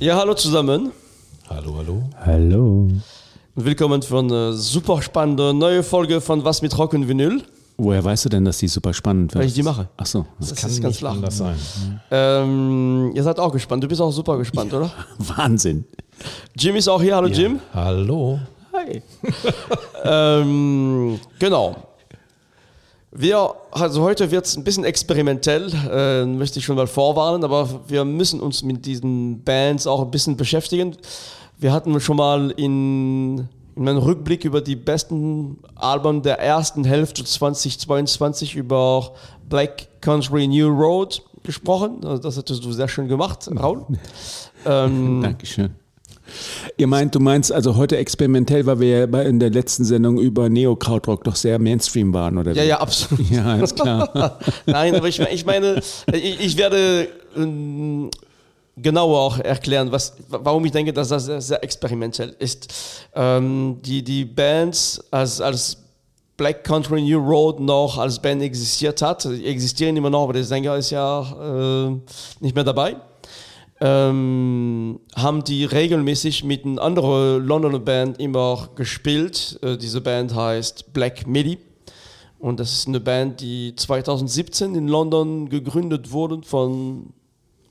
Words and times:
Ja, 0.00 0.16
hallo 0.16 0.34
zusammen. 0.34 0.92
Hallo, 1.50 1.76
hallo. 1.76 2.02
Hallo. 2.24 2.88
Willkommen 3.56 4.00
für 4.00 4.20
eine 4.20 4.52
super 4.52 5.02
spannende 5.02 5.52
neue 5.52 5.82
Folge 5.82 6.20
von 6.20 6.44
Was 6.44 6.62
mit 6.62 6.78
Rock 6.78 6.94
und 6.94 7.08
Vinyl. 7.08 7.42
Woher 7.76 8.04
weißt 8.04 8.24
du 8.26 8.28
denn, 8.28 8.44
dass 8.44 8.58
die 8.58 8.68
super 8.68 8.94
spannend 8.94 9.34
wird? 9.34 9.40
Weil 9.42 9.48
ich 9.48 9.54
die 9.54 9.62
mache. 9.62 9.88
Ach 9.96 10.06
so. 10.06 10.24
Das, 10.38 10.54
Kann 10.54 10.70
ist 10.70 10.80
ganz 10.80 10.92
nicht 10.94 10.98
klar. 10.98 11.12
anders 11.12 11.36
sein. 11.38 11.56
Ähm, 12.10 13.12
ihr 13.14 13.22
seid 13.24 13.38
auch 13.40 13.52
gespannt. 13.52 13.82
Du 13.82 13.88
bist 13.88 14.00
auch 14.00 14.12
super 14.12 14.38
gespannt, 14.38 14.72
oder? 14.72 14.90
Wahnsinn. 15.18 15.84
Jim 16.56 16.76
ist 16.76 16.88
auch 16.88 17.02
hier. 17.02 17.16
Hallo 17.16 17.28
Jim. 17.28 17.58
Hallo. 17.74 18.38
Hi. 18.88 19.02
ähm, 20.04 21.20
genau. 21.38 21.76
Wir, 23.10 23.54
also 23.70 24.02
heute 24.02 24.30
wird 24.30 24.46
es 24.46 24.56
ein 24.56 24.64
bisschen 24.64 24.84
experimentell, 24.84 25.70
äh, 25.90 26.24
möchte 26.24 26.58
ich 26.58 26.64
schon 26.64 26.76
mal 26.76 26.86
vorwarnen, 26.86 27.42
aber 27.42 27.68
wir 27.88 28.04
müssen 28.04 28.40
uns 28.40 28.62
mit 28.62 28.86
diesen 28.86 29.42
Bands 29.42 29.86
auch 29.86 30.02
ein 30.02 30.10
bisschen 30.10 30.36
beschäftigen. 30.36 30.96
Wir 31.58 31.72
hatten 31.72 31.98
schon 32.00 32.16
mal 32.16 32.50
in, 32.52 33.48
in 33.76 33.88
einem 33.88 33.98
Rückblick 33.98 34.44
über 34.44 34.60
die 34.60 34.76
besten 34.76 35.58
Alben 35.74 36.22
der 36.22 36.38
ersten 36.38 36.84
Hälfte 36.84 37.24
2022 37.24 38.56
über 38.56 39.12
Black 39.48 40.00
Country 40.00 40.46
New 40.46 40.68
Road 40.68 41.22
gesprochen. 41.42 42.04
Also 42.04 42.22
das 42.22 42.36
hattest 42.36 42.64
du 42.64 42.72
sehr 42.72 42.88
schön 42.88 43.08
gemacht, 43.08 43.48
Raul. 43.58 43.84
ähm, 44.66 45.22
Dankeschön. 45.22 45.74
Ihr 46.76 46.86
meint, 46.86 47.14
du 47.14 47.20
meinst 47.20 47.52
also 47.52 47.76
heute 47.76 47.96
experimentell, 47.96 48.66
weil 48.66 48.80
wir 48.80 48.88
ja 48.88 49.20
in 49.22 49.38
der 49.40 49.50
letzten 49.50 49.84
Sendung 49.84 50.18
über 50.18 50.48
Neo-Krautrock 50.48 51.24
doch 51.24 51.36
sehr 51.36 51.58
Mainstream 51.58 52.12
waren, 52.12 52.38
oder 52.38 52.52
ja, 52.52 52.62
wie? 52.62 52.68
ja, 52.68 52.80
absolut. 52.80 53.30
Ja, 53.30 53.56
ist 53.56 53.76
klar. 53.76 54.38
Nein, 54.66 54.94
aber 54.94 55.08
ich, 55.08 55.20
ich 55.20 55.44
meine, 55.44 55.80
ich, 56.12 56.40
ich 56.40 56.56
werde 56.56 57.08
ähm, 57.36 58.10
genauer 58.76 59.18
auch 59.20 59.38
erklären, 59.38 59.90
was, 59.92 60.14
warum 60.28 60.64
ich 60.64 60.72
denke, 60.72 60.92
dass 60.92 61.08
das 61.08 61.26
sehr, 61.26 61.40
sehr 61.40 61.62
experimentell 61.64 62.34
ist. 62.38 62.68
Ähm, 63.14 63.78
die, 63.84 64.02
die 64.02 64.24
Bands 64.24 65.02
als, 65.10 65.40
als 65.40 65.78
Black 66.36 66.62
Country 66.64 67.02
New 67.02 67.18
Road 67.18 67.60
noch 67.60 67.98
als 67.98 68.20
Band 68.20 68.42
existiert 68.42 69.02
hat, 69.02 69.24
die 69.24 69.46
existieren 69.46 69.96
immer 69.96 70.10
noch, 70.10 70.24
aber 70.24 70.34
der 70.34 70.44
Sänger 70.44 70.76
ist 70.76 70.90
ja 70.90 71.88
äh, 71.88 71.96
nicht 72.40 72.54
mehr 72.54 72.64
dabei. 72.64 72.96
Ähm, 73.80 74.98
haben 75.14 75.44
die 75.44 75.64
regelmäßig 75.64 76.42
mit 76.42 76.64
einer 76.64 76.82
anderen 76.82 77.46
Londoner 77.46 77.78
Band 77.78 78.18
immer 78.18 78.70
gespielt. 78.74 79.58
Äh, 79.62 79.76
diese 79.76 80.00
Band 80.00 80.34
heißt 80.34 80.92
Black 80.92 81.26
Midi. 81.26 81.58
Und 82.40 82.60
das 82.60 82.72
ist 82.72 82.88
eine 82.88 83.00
Band, 83.00 83.40
die 83.40 83.74
2017 83.74 84.74
in 84.74 84.88
London 84.88 85.48
gegründet 85.48 86.10
wurde 86.12 86.42
von 86.42 87.12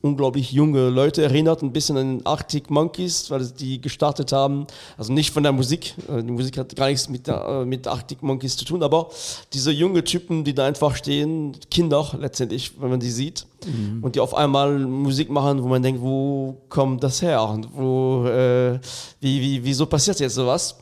unglaublich 0.07 0.51
junge 0.51 0.89
Leute. 0.89 1.23
Erinnert 1.23 1.61
ein 1.61 1.71
bisschen 1.71 1.97
an 1.97 2.21
Arctic 2.23 2.69
Monkeys, 2.69 3.29
weil 3.29 3.45
die 3.47 3.81
gestartet 3.81 4.31
haben. 4.31 4.65
Also 4.97 5.13
nicht 5.13 5.31
von 5.31 5.43
der 5.43 5.51
Musik. 5.51 5.93
äh, 6.09 6.23
Die 6.23 6.31
Musik 6.31 6.57
hat 6.57 6.75
gar 6.75 6.87
nichts 6.87 7.09
mit, 7.09 7.27
der, 7.27 7.45
äh, 7.45 7.65
mit 7.65 7.87
Arctic 7.87 8.23
Monkeys 8.23 8.57
zu 8.57 8.65
tun, 8.65 8.83
aber 8.83 9.09
diese 9.53 9.71
junge 9.71 10.03
Typen, 10.03 10.43
die 10.43 10.53
da 10.53 10.65
einfach 10.65 10.95
stehen, 10.95 11.57
Kinder 11.69 12.05
letztendlich, 12.19 12.71
wenn 12.79 12.89
man 12.89 12.99
die 12.99 13.11
sieht, 13.11 13.45
und 14.01 14.15
die 14.15 14.19
auf 14.19 14.33
einmal 14.35 14.79
Musik 14.79 15.29
machen, 15.29 15.61
wo 15.63 15.67
man 15.67 15.81
denkt, 15.81 16.01
wo 16.01 16.57
kommt 16.69 17.03
das 17.03 17.21
her? 17.21 17.43
Und 17.43 17.67
wo, 17.75 18.25
äh, 18.25 18.79
wie, 19.19 19.41
wie, 19.41 19.63
wieso 19.63 19.85
passiert 19.85 20.19
jetzt 20.19 20.35
sowas? 20.35 20.75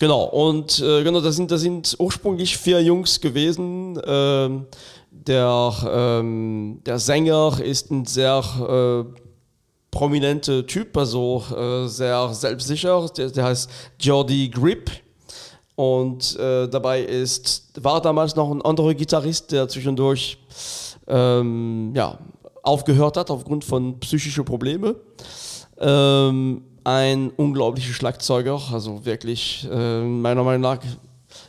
Genau, 0.00 0.24
und 0.24 0.80
äh, 0.80 1.04
genau, 1.04 1.20
das 1.20 1.36
sind, 1.36 1.50
sind 1.56 1.96
ursprünglich 1.98 2.58
vier 2.58 2.82
Jungs 2.82 3.20
gewesen. 3.20 3.98
Ähm, 4.04 4.66
der, 5.26 5.72
ähm, 5.90 6.80
der 6.84 6.98
Sänger 6.98 7.60
ist 7.62 7.90
ein 7.90 8.04
sehr 8.04 8.42
äh, 8.60 9.20
prominenter 9.90 10.66
Typ, 10.66 10.96
also 10.96 11.42
äh, 11.56 11.86
sehr 11.88 12.34
selbstsicher. 12.34 13.08
Der, 13.16 13.30
der 13.30 13.44
heißt 13.44 13.70
Jordi 14.00 14.48
Grip. 14.48 14.90
Und 15.76 16.38
äh, 16.38 16.68
dabei 16.68 17.02
ist, 17.02 17.72
war 17.82 18.00
damals 18.00 18.36
noch 18.36 18.50
ein 18.50 18.62
anderer 18.62 18.94
Gitarrist, 18.94 19.50
der 19.50 19.68
zwischendurch 19.68 20.38
ähm, 21.08 21.92
ja, 21.94 22.18
aufgehört 22.62 23.16
hat 23.16 23.30
aufgrund 23.30 23.64
von 23.64 23.98
psychischen 24.00 24.44
Problemen. 24.44 24.94
Ähm, 25.78 26.62
ein 26.84 27.30
unglaublicher 27.30 27.92
Schlagzeuger, 27.92 28.60
also 28.72 29.04
wirklich, 29.04 29.66
äh, 29.70 30.00
meiner 30.02 30.44
Meinung 30.44 30.60
nach, 30.60 30.78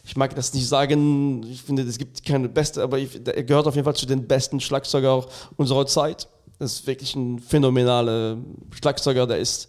ich 0.06 0.16
mag 0.16 0.36
das 0.36 0.54
nicht 0.54 0.68
sagen, 0.68 1.44
ich 1.50 1.62
finde, 1.62 1.84
es 1.84 1.98
gibt 1.98 2.24
keine 2.24 2.48
beste, 2.48 2.84
aber 2.84 3.00
ich, 3.00 3.20
er 3.26 3.44
gehört 3.44 3.66
auf 3.68 3.76
jeden 3.76 3.86
Fall 3.86 3.96
zu 3.96 4.06
den 4.06 4.28
besten 4.28 4.60
Schlagzeugern 4.60 5.24
unserer 5.58 5.88
Zeit. 5.88 6.28
Das 6.60 6.74
ist 6.74 6.88
wirklich 6.88 7.16
ein 7.16 7.40
phänomenaler 7.40 8.38
Schlagzeuger, 8.72 9.28
der 9.28 9.40
ist, 9.40 9.68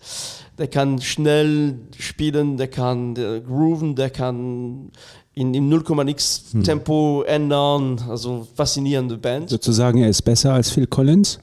der 0.58 0.68
kann 0.68 1.00
schnell 1.00 1.80
spielen, 1.98 2.56
der 2.58 2.68
kann 2.68 3.14
der 3.14 3.40
grooven, 3.40 3.96
der 3.96 4.10
kann 4.10 4.92
in, 5.32 5.52
im 5.52 5.68
0, 5.68 5.82
nix 6.04 6.44
Tempo 6.62 7.22
ändern, 7.26 8.00
also 8.08 8.46
faszinierende 8.54 9.18
Band. 9.18 9.50
Sozusagen, 9.50 10.02
er 10.02 10.10
ist 10.10 10.22
besser 10.22 10.52
als 10.52 10.70
Phil 10.70 10.86
Collins? 10.86 11.40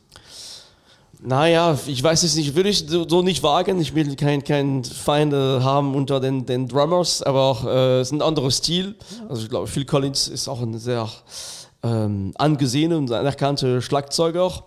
Naja, 1.25 1.79
ich 1.87 2.03
weiß 2.03 2.23
es 2.23 2.35
nicht, 2.35 2.53
würde 2.53 2.67
ich 2.67 2.85
so, 2.85 3.07
so 3.07 3.21
nicht 3.21 3.43
wagen. 3.43 3.79
Ich 3.79 3.95
will 3.95 4.13
kein, 4.17 4.43
kein 4.43 4.83
Feinde 4.83 5.63
haben 5.63 5.95
unter 5.95 6.19
den, 6.19 6.45
den 6.45 6.67
Drummers, 6.67 7.23
aber 7.23 7.61
äh, 7.65 8.01
es 8.01 8.09
ist 8.09 8.11
ein 8.11 8.21
anderer 8.21 8.51
Stil. 8.51 8.95
Also 9.29 9.43
ich 9.43 9.49
glaube, 9.49 9.67
Phil 9.67 9.85
Collins 9.85 10.27
ist 10.27 10.49
auch 10.49 10.61
ein 10.61 10.77
sehr 10.77 11.09
ähm, 11.81 12.33
angesehener 12.35 12.97
und 12.97 13.09
anerkannter 13.09 13.81
Schlagzeuger. 13.81 14.65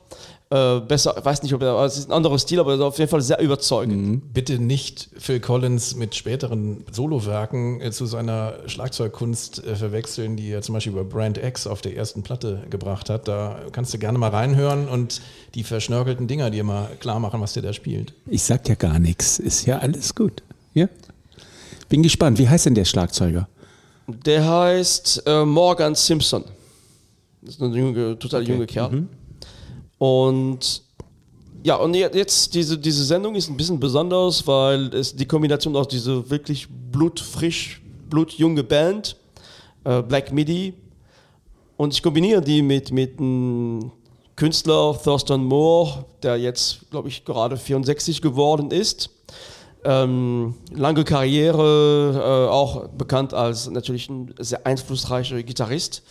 Äh, 0.48 0.78
besser, 0.80 1.16
ich 1.18 1.24
weiß 1.24 1.42
nicht, 1.42 1.52
ob 1.54 1.62
er, 1.62 1.76
es 1.84 1.98
ist 1.98 2.08
ein 2.08 2.12
anderer 2.12 2.38
Stil, 2.38 2.60
aber 2.60 2.70
er 2.70 2.76
ist 2.76 2.82
auf 2.82 2.98
jeden 2.98 3.10
Fall 3.10 3.20
sehr 3.20 3.40
überzeugend. 3.40 4.32
Bitte 4.32 4.60
nicht 4.60 5.08
Phil 5.18 5.40
Collins 5.40 5.96
mit 5.96 6.14
späteren 6.14 6.84
Solowerken 6.92 7.80
äh, 7.80 7.90
zu 7.90 8.06
seiner 8.06 8.54
Schlagzeugkunst 8.66 9.66
äh, 9.66 9.74
verwechseln, 9.74 10.36
die 10.36 10.50
er 10.50 10.62
zum 10.62 10.74
Beispiel 10.74 10.92
über 10.92 11.02
Brand 11.02 11.42
X 11.42 11.66
auf 11.66 11.80
der 11.80 11.96
ersten 11.96 12.22
Platte 12.22 12.62
gebracht 12.70 13.10
hat. 13.10 13.26
Da 13.26 13.58
kannst 13.72 13.92
du 13.92 13.98
gerne 13.98 14.18
mal 14.18 14.30
reinhören 14.30 14.86
und 14.86 15.20
die 15.56 15.64
verschnörkelten 15.64 16.28
Dinger 16.28 16.50
dir 16.50 16.62
mal 16.62 16.90
klar 17.00 17.18
machen, 17.18 17.40
was 17.40 17.54
der 17.54 17.64
da 17.64 17.72
spielt. 17.72 18.14
Ich 18.26 18.44
sag 18.44 18.68
ja 18.68 18.76
gar 18.76 19.00
nichts. 19.00 19.40
Ist 19.40 19.66
ja 19.66 19.78
alles 19.78 20.14
gut. 20.14 20.44
Ja? 20.74 20.88
Bin 21.88 22.04
gespannt. 22.04 22.38
Wie 22.38 22.48
heißt 22.48 22.66
denn 22.66 22.76
der 22.76 22.84
Schlagzeuger? 22.84 23.48
Der 24.06 24.48
heißt 24.48 25.24
äh, 25.26 25.44
Morgan 25.44 25.96
Simpson. 25.96 26.44
Das 27.42 27.56
ist 27.56 27.62
ein 27.62 27.74
junge, 27.74 28.16
total 28.16 28.46
junger 28.46 28.66
Kerl. 28.66 29.06
Und 29.98 30.82
ja, 31.64 31.76
und 31.76 31.94
je- 31.94 32.08
jetzt 32.12 32.54
diese, 32.54 32.78
diese 32.78 33.04
Sendung 33.04 33.34
ist 33.34 33.48
ein 33.48 33.56
bisschen 33.56 33.80
besonders, 33.80 34.46
weil 34.46 34.94
es 34.94 35.14
die 35.16 35.26
Kombination 35.26 35.74
aus 35.76 35.88
dieser 35.88 36.28
wirklich 36.30 36.68
blutfrisch, 36.92 37.82
blutjunge 38.08 38.62
Band, 38.62 39.16
äh, 39.84 40.02
Black 40.02 40.32
Midi, 40.32 40.74
und 41.76 41.92
ich 41.92 42.02
kombiniere 42.02 42.40
die 42.40 42.62
mit, 42.62 42.90
mit 42.92 43.18
einem 43.18 43.90
Künstler, 44.34 44.98
Thurston 45.02 45.44
Moore, 45.44 46.04
der 46.22 46.36
jetzt, 46.36 46.88
glaube 46.90 47.08
ich, 47.08 47.24
gerade 47.24 47.56
64 47.56 48.22
geworden 48.22 48.70
ist. 48.70 49.10
Ähm, 49.88 50.54
lange 50.74 51.04
Karriere, 51.04 52.48
äh, 52.48 52.50
auch 52.50 52.88
bekannt 52.88 53.32
als 53.32 53.70
natürlich 53.70 54.08
ein 54.10 54.34
sehr 54.38 54.66
einflussreicher 54.66 55.40
Gitarrist. 55.44 56.02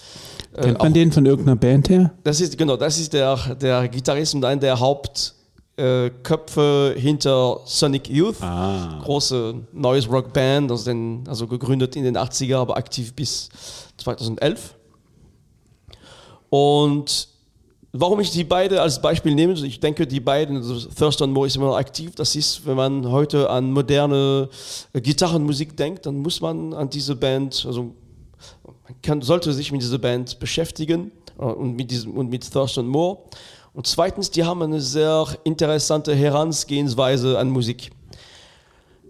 Äh, 0.54 0.62
Kennt 0.62 0.80
auch- 0.80 0.84
man 0.84 0.94
den 0.94 1.12
von 1.12 1.26
irgendeiner 1.26 1.58
Band 1.58 1.90
her? 1.90 2.14
das 2.24 2.40
ist 2.40 2.58
genau, 2.58 2.78
das 2.78 2.98
ist 2.98 3.12
der, 3.12 3.36
der 3.56 3.90
Gitarrist 3.90 4.34
und 4.34 4.46
einer 4.46 4.62
der 4.62 4.80
Hauptköpfe 4.80 6.94
äh, 6.96 7.00
hinter 7.00 7.60
Sonic 7.66 8.08
Youth. 8.10 8.42
Ah. 8.42 9.02
Große 9.04 9.54
neues 9.74 10.10
Rockband, 10.10 10.72
also, 10.72 10.86
den, 10.86 11.26
also 11.28 11.46
gegründet 11.46 11.98
in 11.98 12.06
den 12.06 12.18
80er, 12.18 12.56
aber 12.58 12.78
aktiv 12.78 13.14
bis 13.14 13.50
2011. 13.98 14.74
Und 16.50 17.28
warum 18.00 18.20
ich 18.20 18.32
die 18.32 18.44
beide 18.44 18.82
als 18.82 19.02
Beispiel 19.02 19.36
nehme, 19.36 19.54
ich 19.54 19.80
denke, 19.80 20.06
die 20.06 20.20
beiden, 20.20 20.58
also 20.58 20.88
Thurston 20.90 21.32
Moore 21.32 21.48
ist 21.48 21.56
immer 21.56 21.68
noch 21.68 21.78
aktiv. 21.78 22.14
Das 22.16 22.36
ist, 22.36 22.66
wenn 22.66 22.76
man 22.76 23.12
heute 23.12 23.50
an 23.50 23.72
moderne 23.72 24.50
äh, 24.94 25.02
Gitarrenmusik 25.02 25.76
denkt, 25.78 26.06
dann 26.06 26.18
muss 26.18 26.42
man 26.42 26.74
an 26.74 26.90
diese 26.90 27.16
Band, 27.16 27.64
also 27.66 27.94
man 28.84 29.02
kann, 29.02 29.22
sollte 29.22 29.54
sich 29.54 29.72
mit 29.72 29.82
dieser 29.82 29.98
Band 29.98 30.40
beschäftigen 30.40 31.12
äh, 31.40 31.44
und 31.44 31.76
mit, 31.76 31.92
diesem, 31.92 32.14
und 32.14 32.30
mit 32.30 32.52
Thurston 32.52 32.88
Moore. 32.88 33.20
Und 33.74 33.88
zweitens, 33.88 34.32
die 34.32 34.44
haben 34.44 34.62
eine 34.62 34.80
sehr 34.80 35.28
interessante 35.44 36.16
Herangehensweise 36.16 37.38
an 37.38 37.50
Musik. 37.50 37.92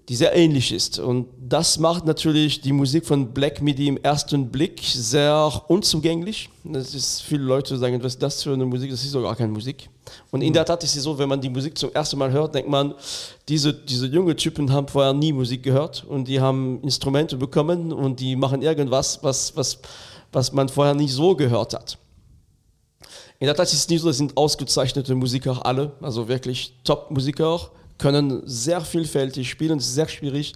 Die 0.07 0.16
sehr 0.16 0.36
ähnlich 0.36 0.72
ist. 0.72 1.00
Und 1.00 1.28
das 1.40 1.80
macht 1.80 2.06
natürlich 2.06 2.62
die 2.62 2.74
Musik 2.74 3.06
von 3.06 3.34
Black 3.34 3.62
Midi 3.62 3.88
im 3.88 3.98
ersten 3.98 4.50
Blick 4.50 4.80
sehr 4.84 5.62
unzugänglich. 5.68 6.50
Das 6.63 6.94
ist, 6.94 7.24
viele 7.24 7.44
Leute 7.44 7.78
sagen, 7.78 8.02
was 8.04 8.13
ist 8.13 8.22
das 8.22 8.44
für 8.44 8.54
eine 8.54 8.66
Musik? 8.66 8.92
Das 8.92 9.04
ist 9.04 9.12
sogar 9.12 9.36
keine 9.36 9.52
Musik. 9.52 9.90
Und 10.31 10.42
in 10.42 10.54
der 10.54 10.63
Tat 10.63 10.84
ist 10.84 10.96
es 10.96 11.04
so, 11.04 11.18
wenn 11.18 11.28
man 11.28 11.42
die 11.42 11.50
Musik 11.50 11.78
zum 11.78 11.92
ersten 11.92 12.19
Mal 12.19 12.31
hört, 12.31 12.54
denkt 12.54 12.69
man, 12.69 12.94
diese, 13.48 13.74
diese 13.74 14.06
junge 14.06 14.36
Typen 14.36 14.72
haben 14.72 14.88
vorher 14.88 15.13
nie 15.13 15.34
Musik 15.34 15.63
gehört 15.63 16.06
und 16.07 16.28
die 16.28 16.40
haben 16.40 16.81
Instrumente 16.81 17.38
bekommen 17.38 17.92
und 17.92 18.19
die 18.19 18.36
machen 18.36 18.62
irgendwas, 18.62 19.19
was, 19.24 19.56
was, 19.57 19.80
was 20.31 20.54
man 20.54 20.69
vorher 20.69 20.94
nicht 20.94 21.13
so 21.13 21.36
gehört 21.36 21.74
hat. 21.74 21.98
In 23.40 23.48
der 23.48 23.56
Tat 23.56 23.68
ist 23.68 23.74
es 23.74 23.90
nicht 23.90 24.02
so, 24.02 24.07
das 24.07 24.18
sind 24.18 24.38
ausgezeichnete 24.38 25.16
Musiker 25.16 25.66
alle, 25.66 25.92
also 26.02 26.28
wirklich 26.28 26.75
Top-Musiker 26.84 27.72
können 27.97 28.42
sehr 28.45 28.81
vielfältig 28.81 29.50
spielen, 29.50 29.80
sehr 29.80 30.07
schwierig. 30.07 30.53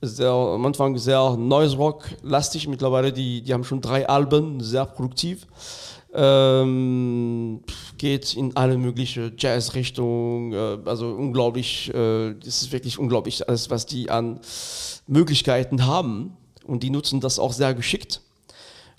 Sehr, 0.00 0.30
am 0.30 0.66
Anfang 0.66 0.98
sehr 0.98 1.34
Noise 1.36 1.76
Rock 1.76 2.10
lastig, 2.22 2.68
mittlerweile 2.68 3.10
die, 3.10 3.40
die 3.40 3.54
haben 3.54 3.64
schon 3.64 3.80
drei 3.80 4.06
Alben, 4.06 4.60
sehr 4.60 4.84
produktiv. 4.84 5.46
Ähm, 6.12 7.60
geht 7.96 8.34
in 8.34 8.54
alle 8.54 8.76
möglichen 8.76 9.32
Jazz-Richtungen, 9.36 10.52
äh, 10.52 10.78
also 10.88 11.08
unglaublich, 11.08 11.88
äh, 11.94 12.34
das 12.34 12.62
ist 12.62 12.72
wirklich 12.72 12.98
unglaublich, 12.98 13.48
alles, 13.48 13.70
was 13.70 13.86
die 13.86 14.10
an 14.10 14.40
Möglichkeiten 15.06 15.86
haben 15.86 16.36
und 16.66 16.82
die 16.82 16.90
nutzen 16.90 17.20
das 17.20 17.38
auch 17.38 17.52
sehr 17.52 17.74
geschickt. 17.74 18.20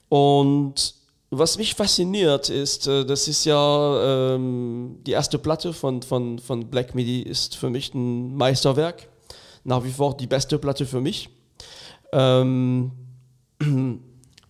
Und 0.10 0.95
was 1.32 1.58
mich 1.58 1.74
fasziniert 1.74 2.50
ist, 2.50 2.88
äh, 2.88 3.06
das 3.06 3.28
ist 3.28 3.46
ja 3.46 4.36
ähm, 4.36 5.00
die 5.06 5.12
erste 5.12 5.40
Platte 5.40 5.74
von, 5.74 6.02
von, 6.02 6.40
von 6.40 6.70
Black 6.70 6.96
Midi 6.96 7.22
ist 7.22 7.56
für 7.56 7.70
mich 7.70 7.94
ein 7.94 8.36
Meisterwerk. 8.36 9.08
Nach 9.64 9.84
wie 9.84 9.92
vor 9.92 10.16
die 10.16 10.28
beste 10.28 10.60
Platte 10.60 10.86
für 10.86 11.02
mich. 11.02 11.30
Ähm, 12.12 12.92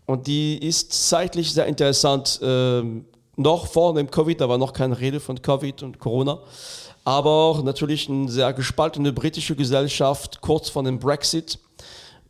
und 0.05 0.27
die 0.27 0.57
ist 0.57 1.09
zeitlich 1.09 1.53
sehr 1.53 1.65
interessant. 1.67 2.39
Ähm, 2.43 3.05
noch 3.37 3.67
vor 3.67 3.93
dem 3.93 4.11
Covid, 4.11 4.41
war 4.41 4.57
noch 4.57 4.73
keine 4.73 4.99
Rede 4.99 5.19
von 5.19 5.41
Covid 5.41 5.83
und 5.83 5.99
Corona. 5.99 6.39
Aber 7.05 7.61
natürlich 7.63 8.09
eine 8.09 8.29
sehr 8.29 8.51
gespaltene 8.53 9.13
britische 9.13 9.55
Gesellschaft 9.55 10.41
kurz 10.41 10.69
vor 10.69 10.83
dem 10.83 10.99
Brexit. 10.99 11.59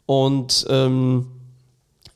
Und 0.06 0.68
ähm, 0.70 1.28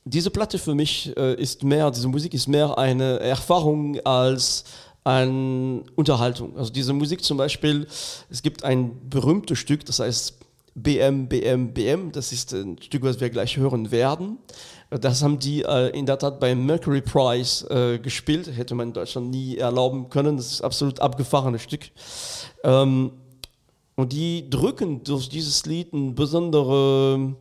diese 0.09 0.29
Platte 0.29 0.57
für 0.57 0.75
mich 0.75 1.15
äh, 1.17 1.35
ist 1.35 1.63
mehr, 1.63 1.91
diese 1.91 2.07
Musik 2.07 2.33
ist 2.33 2.47
mehr 2.47 2.77
eine 2.77 3.19
Erfahrung 3.19 3.99
als 4.01 4.63
eine 5.03 5.83
Unterhaltung. 5.95 6.57
Also 6.57 6.71
diese 6.71 6.93
Musik 6.93 7.23
zum 7.23 7.37
Beispiel, 7.37 7.87
es 8.29 8.41
gibt 8.41 8.63
ein 8.63 9.09
berühmtes 9.09 9.59
Stück, 9.59 9.85
das 9.85 9.99
heißt 9.99 10.35
BM, 10.75 11.27
BM, 11.27 11.73
BM, 11.73 12.11
das 12.11 12.31
ist 12.31 12.53
ein 12.53 12.81
Stück, 12.81 13.03
was 13.03 13.19
wir 13.19 13.29
gleich 13.29 13.57
hören 13.57 13.91
werden. 13.91 14.37
Das 14.89 15.21
haben 15.21 15.37
die 15.37 15.61
äh, 15.61 15.89
in 15.89 16.05
der 16.05 16.17
Tat 16.17 16.39
beim 16.39 16.65
Mercury 16.65 17.01
Prize 17.01 17.67
äh, 17.69 17.99
gespielt, 17.99 18.49
hätte 18.55 18.75
man 18.75 18.87
in 18.89 18.93
Deutschland 18.93 19.29
nie 19.29 19.57
erlauben 19.57 20.09
können, 20.09 20.37
das 20.37 20.51
ist 20.51 20.61
absolut 20.61 20.99
abgefahrenes 20.99 21.61
Stück. 21.61 21.91
Ähm, 22.63 23.11
und 23.95 24.13
die 24.13 24.49
drücken 24.49 25.03
durch 25.03 25.29
dieses 25.29 25.65
Lied 25.65 25.93
eine 25.93 26.11
besondere 26.11 27.35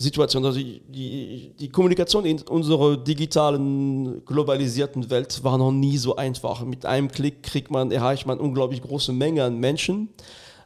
Situation. 0.00 0.44
Also 0.44 0.58
die, 0.60 1.52
die, 1.58 1.68
Kommunikation 1.68 2.24
in 2.24 2.40
unserer 2.42 2.96
digitalen, 2.96 4.24
globalisierten 4.24 5.10
Welt 5.10 5.44
war 5.44 5.58
noch 5.58 5.72
nie 5.72 5.98
so 5.98 6.16
einfach. 6.16 6.64
Mit 6.64 6.86
einem 6.86 7.08
Klick 7.08 7.42
kriegt 7.42 7.70
man, 7.70 7.90
erreicht 7.90 8.26
man 8.26 8.40
unglaublich 8.40 8.80
große 8.80 9.12
Menge 9.12 9.44
an 9.44 9.58
Menschen. 9.58 10.08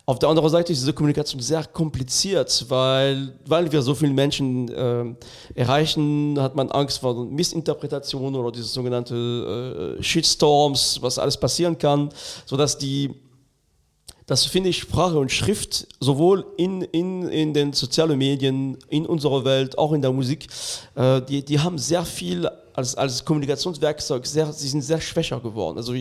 Auf 0.07 0.19
der 0.19 0.29
anderen 0.29 0.51
Seite 0.51 0.73
ist 0.73 0.83
diese 0.83 0.93
Kommunikation 0.93 1.41
sehr 1.41 1.65
kompliziert, 1.65 2.67
weil, 2.69 3.33
weil 3.47 3.73
wir 3.73 3.81
so 3.83 3.95
viele 3.95 4.13
Menschen 4.13 4.69
äh, 4.69 5.15
erreichen, 5.55 6.39
hat 6.39 6.55
man 6.55 6.71
Angst 6.71 6.99
vor 6.99 7.25
Missinterpretationen 7.25 8.39
oder 8.39 8.53
diese 8.53 8.67
sogenannte 8.67 9.97
äh, 9.99 10.03
Shitstorms, 10.03 10.99
was 11.01 11.19
alles 11.19 11.39
passieren 11.39 11.79
kann, 11.79 12.11
sodass 12.45 12.77
die 12.77 13.15
dass 14.27 14.47
finde 14.47 14.71
ich 14.71 14.79
Sprache 14.79 15.19
und 15.19 15.31
Schrift 15.31 15.87
sowohl 16.01 16.47
in, 16.57 16.83
in, 16.83 17.29
in 17.29 17.53
den 17.53 17.73
sozialen 17.73 18.17
Medien, 18.19 18.79
in 18.89 19.07
unserer 19.07 19.45
Welt, 19.45 19.77
auch 19.77 19.93
in 19.93 20.03
der 20.03 20.13
Musik, 20.13 20.47
äh, 20.95 21.21
die, 21.23 21.45
die 21.45 21.61
haben 21.61 21.79
sehr 21.79 22.05
viel 22.05 22.49
als, 22.73 22.97
als 22.97 23.25
Kommunikationswerkzeug, 23.25 24.27
sehr, 24.27 24.53
sie 24.53 24.69
sind 24.69 24.83
sehr 24.83 25.01
schwächer 25.01 25.41
geworden. 25.41 25.77
Also 25.77 25.95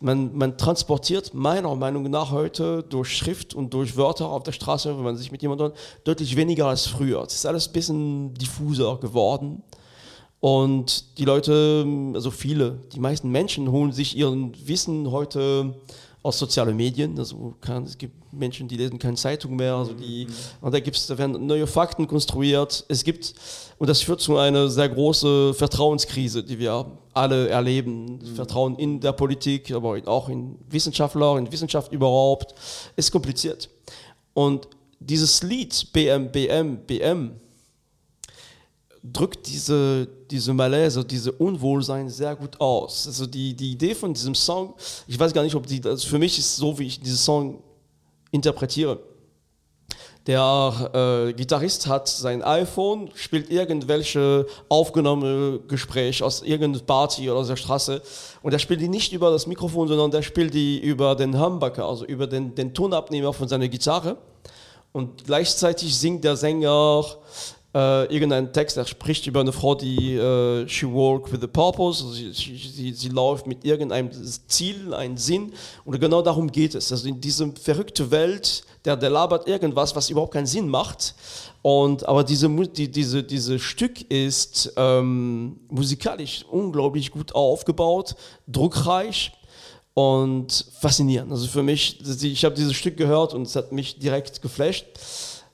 man, 0.00 0.36
man 0.36 0.56
transportiert 0.56 1.34
meiner 1.34 1.74
Meinung 1.74 2.08
nach 2.10 2.30
heute 2.30 2.84
durch 2.84 3.16
Schrift 3.16 3.54
und 3.54 3.74
durch 3.74 3.96
Wörter 3.96 4.28
auf 4.28 4.44
der 4.44 4.52
Straße, 4.52 4.96
wenn 4.96 5.04
man 5.04 5.16
sich 5.16 5.32
mit 5.32 5.42
jemandem 5.42 5.72
deutlich 6.04 6.36
weniger 6.36 6.66
als 6.66 6.86
früher. 6.86 7.22
Es 7.22 7.34
ist 7.34 7.46
alles 7.46 7.68
ein 7.68 7.72
bisschen 7.72 8.34
diffuser 8.34 8.98
geworden. 8.98 9.62
Und 10.38 11.18
die 11.18 11.24
Leute, 11.24 11.86
also 12.14 12.30
viele, 12.30 12.80
die 12.92 13.00
meisten 13.00 13.30
Menschen 13.30 13.70
holen 13.70 13.92
sich 13.92 14.16
ihren 14.16 14.52
Wissen 14.66 15.10
heute 15.10 15.74
aus 16.22 16.38
sozialen 16.38 16.76
Medien. 16.76 17.18
Also 17.18 17.54
kann, 17.60 17.84
es 17.84 17.98
gibt 17.98 18.32
Menschen, 18.32 18.68
die 18.68 18.76
lesen 18.76 18.98
keine 18.98 19.16
Zeitung 19.16 19.56
mehr. 19.56 19.74
Also 19.74 19.92
die, 19.92 20.26
und 20.60 20.72
da, 20.72 20.80
gibt's, 20.80 21.06
da 21.06 21.18
werden 21.18 21.46
neue 21.46 21.66
Fakten 21.66 22.06
konstruiert. 22.06 22.84
Es 22.88 23.02
gibt, 23.02 23.34
und 23.78 23.88
das 23.88 24.02
führt 24.02 24.20
zu 24.20 24.36
einer 24.36 24.68
sehr 24.68 24.88
großen 24.88 25.54
Vertrauenskrise, 25.54 26.42
die 26.44 26.58
wir 26.58 26.86
alle 27.12 27.48
erleben. 27.48 28.18
Mhm. 28.18 28.34
Vertrauen 28.34 28.76
in 28.76 29.00
der 29.00 29.12
Politik, 29.12 29.70
aber 29.72 30.00
auch 30.06 30.28
in 30.28 30.56
Wissenschaftler, 30.68 31.38
in 31.38 31.50
Wissenschaft 31.50 31.92
überhaupt, 31.92 32.54
ist 32.96 33.10
kompliziert. 33.10 33.68
Und 34.34 34.68
dieses 35.00 35.42
Lied 35.42 35.92
BM, 35.92 36.30
BM, 36.30 36.78
BM, 36.86 37.32
drückt 39.02 39.46
diese, 39.48 40.06
diese 40.30 40.54
Malaise, 40.54 41.04
diese 41.04 41.32
Unwohlsein 41.32 42.08
sehr 42.08 42.36
gut 42.36 42.60
aus. 42.60 43.06
Also 43.06 43.26
die, 43.26 43.54
die 43.54 43.72
Idee 43.72 43.94
von 43.94 44.14
diesem 44.14 44.34
Song, 44.34 44.74
ich 45.08 45.18
weiß 45.18 45.32
gar 45.32 45.42
nicht, 45.42 45.54
ob 45.54 45.66
die, 45.66 45.82
also 45.84 46.06
für 46.06 46.18
mich 46.18 46.38
ist 46.38 46.56
so, 46.56 46.78
wie 46.78 46.86
ich 46.86 47.00
diesen 47.00 47.18
Song 47.18 47.62
interpretiere. 48.30 49.00
Der 50.28 51.26
äh, 51.28 51.32
Gitarrist 51.32 51.88
hat 51.88 52.06
sein 52.06 52.44
iPhone, 52.44 53.10
spielt 53.14 53.50
irgendwelche 53.50 54.46
aufgenommene 54.68 55.58
Gespräche 55.66 56.24
aus 56.24 56.42
irgendeiner 56.42 56.84
Party 56.84 57.28
oder 57.28 57.40
aus 57.40 57.48
der 57.48 57.56
Straße 57.56 58.00
und 58.40 58.52
er 58.52 58.60
spielt 58.60 58.80
die 58.80 58.88
nicht 58.88 59.12
über 59.12 59.32
das 59.32 59.48
Mikrofon, 59.48 59.88
sondern 59.88 60.12
der 60.12 60.22
spielt 60.22 60.54
die 60.54 60.78
über 60.78 61.16
den 61.16 61.40
Humbucker, 61.40 61.84
also 61.84 62.04
über 62.04 62.28
den, 62.28 62.54
den 62.54 62.72
Tonabnehmer 62.72 63.32
von 63.32 63.48
seiner 63.48 63.66
Gitarre. 63.66 64.16
Und 64.92 65.24
gleichzeitig 65.24 65.96
singt 65.96 66.22
der 66.22 66.36
Sänger 66.36 67.04
äh, 67.74 68.04
irgendein 68.14 68.52
Text, 68.52 68.76
er 68.76 68.86
spricht 68.86 69.26
über 69.26 69.40
eine 69.40 69.52
Frau, 69.52 69.74
die 69.74 70.14
äh, 70.14 70.68
she 70.68 70.86
walk 70.86 71.32
with 71.32 71.42
a 71.42 71.46
purpose, 71.46 72.04
also 72.04 72.12
sie, 72.12 72.32
sie, 72.32 72.92
sie, 72.92 73.08
läuft 73.08 73.46
mit 73.46 73.64
irgendeinem 73.64 74.10
Ziel, 74.46 74.92
einem 74.92 75.16
Sinn 75.16 75.52
und 75.84 75.98
genau 75.98 76.20
darum 76.20 76.52
geht 76.52 76.74
es. 76.74 76.92
Also 76.92 77.08
in 77.08 77.20
dieser 77.20 77.50
verrückten 77.52 78.10
Welt, 78.10 78.64
der, 78.84 78.96
der 78.96 79.08
labert 79.08 79.48
irgendwas, 79.48 79.96
was 79.96 80.10
überhaupt 80.10 80.34
keinen 80.34 80.46
Sinn 80.46 80.68
macht. 80.68 81.14
Und, 81.62 82.06
aber 82.06 82.24
diese, 82.24 82.48
die, 82.48 82.90
diese, 82.90 83.22
dieses 83.22 83.62
Stück 83.62 84.10
ist 84.10 84.72
ähm, 84.76 85.60
musikalisch 85.70 86.44
unglaublich 86.50 87.10
gut 87.10 87.34
aufgebaut, 87.34 88.16
druckreich 88.48 89.32
und 89.94 90.66
faszinierend. 90.80 91.32
Also 91.32 91.46
für 91.46 91.62
mich, 91.62 92.00
ich 92.22 92.44
habe 92.44 92.54
dieses 92.54 92.74
Stück 92.74 92.96
gehört 92.96 93.32
und 93.32 93.42
es 93.42 93.56
hat 93.56 93.72
mich 93.72 93.98
direkt 93.98 94.42
geflasht 94.42 94.86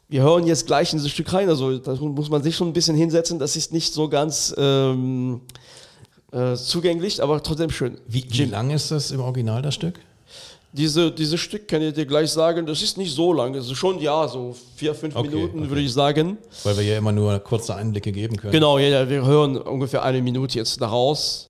wir 0.09 0.23
hören 0.23 0.47
jetzt 0.47 0.67
gleich 0.67 0.93
in 0.93 0.99
dieses 0.99 1.13
Stück 1.13 1.33
rein. 1.33 1.49
Also 1.49 1.79
da 1.79 1.95
muss 1.95 2.31
man 2.31 2.43
sich 2.43 2.57
schon 2.57 2.69
ein 2.69 2.73
bisschen 2.73 2.97
hinsetzen. 2.97 3.39
Das 3.39 3.57
ist 3.57 3.73
nicht 3.73 3.93
so 3.93 4.09
ganz 4.09 4.55
ähm, 4.57 5.43
äh, 6.33 6.55
zugänglich, 6.55 7.23
aber 7.23 7.43
trotzdem 7.43 7.71
schön. 7.71 7.99
Wie, 8.07 8.25
wie 8.29 8.45
lang 8.45 8.71
ist 8.71 8.91
das 8.91 9.11
im 9.11 9.21
Original, 9.21 9.63
das 9.63 9.75
Stück? 9.75 10.01
Diese, 10.73 11.11
dieses 11.11 11.41
Stück 11.41 11.67
kann 11.67 11.81
ich 11.81 11.95
dir 11.95 12.05
gleich 12.05 12.31
sagen, 12.31 12.67
das 12.67 12.83
ist 12.83 12.99
nicht 12.99 13.15
so 13.15 13.33
lang. 13.33 13.55
Das 13.55 13.67
ist 13.67 13.77
schon, 13.77 13.99
ja, 14.01 14.29
so 14.29 14.55
vier, 14.77 14.95
fünf 14.95 15.17
okay, 15.17 15.29
Minuten, 15.29 15.61
okay. 15.61 15.69
würde 15.71 15.81
ich 15.81 15.93
sagen. 15.93 16.37
Weil 16.63 16.77
wir 16.77 16.85
ja 16.85 16.99
immer 16.99 17.13
nur 17.13 17.39
kurze 17.41 17.75
Einblicke 17.75 18.13
geben 18.13 18.37
können. 18.37 18.53
Genau, 18.53 18.79
ja, 18.79 19.09
wir 19.09 19.25
hören 19.25 19.57
ungefähr 19.57 20.03
eine 20.03 20.21
Minute 20.21 20.59
jetzt 20.59 20.81
daraus. 20.81 21.48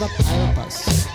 Moves 0.00 0.18
with 0.18 1.05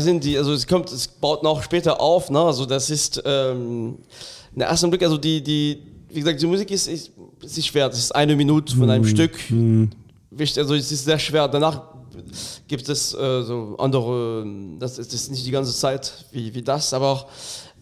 da 0.00 0.04
sind 0.04 0.24
die, 0.24 0.38
also 0.38 0.52
es 0.52 0.66
kommt, 0.66 0.90
es 0.90 1.06
baut 1.06 1.42
noch 1.42 1.62
später 1.62 2.00
auf, 2.00 2.30
ne? 2.30 2.40
Also 2.40 2.64
das 2.64 2.88
ist 2.88 3.22
ähm, 3.24 3.98
in 4.54 4.62
ersten 4.62 4.88
Blick, 4.88 5.02
also 5.02 5.18
die, 5.18 5.42
die, 5.42 5.82
wie 6.08 6.20
gesagt, 6.20 6.40
die 6.40 6.46
Musik 6.46 6.70
ist, 6.70 6.88
ist, 6.88 7.12
ist 7.42 7.66
schwer. 7.66 7.88
Das 7.88 7.98
ist 7.98 8.14
eine 8.14 8.34
Minute 8.34 8.74
von 8.74 8.88
einem 8.88 9.04
Stück. 9.04 9.38
Wichtig, 10.30 10.58
also 10.58 10.74
es 10.74 10.90
ist 10.90 11.04
sehr 11.04 11.18
schwer. 11.18 11.46
Danach 11.48 11.82
gibt 12.66 12.88
es 12.88 13.12
äh, 13.14 13.42
so 13.42 13.76
andere, 13.78 14.46
das 14.78 14.98
ist, 14.98 15.12
das 15.12 15.22
ist 15.22 15.30
nicht 15.30 15.46
die 15.46 15.50
ganze 15.50 15.74
Zeit 15.74 16.24
wie, 16.32 16.54
wie 16.54 16.62
das, 16.62 16.92
aber 16.94 17.08
auch, 17.08 17.26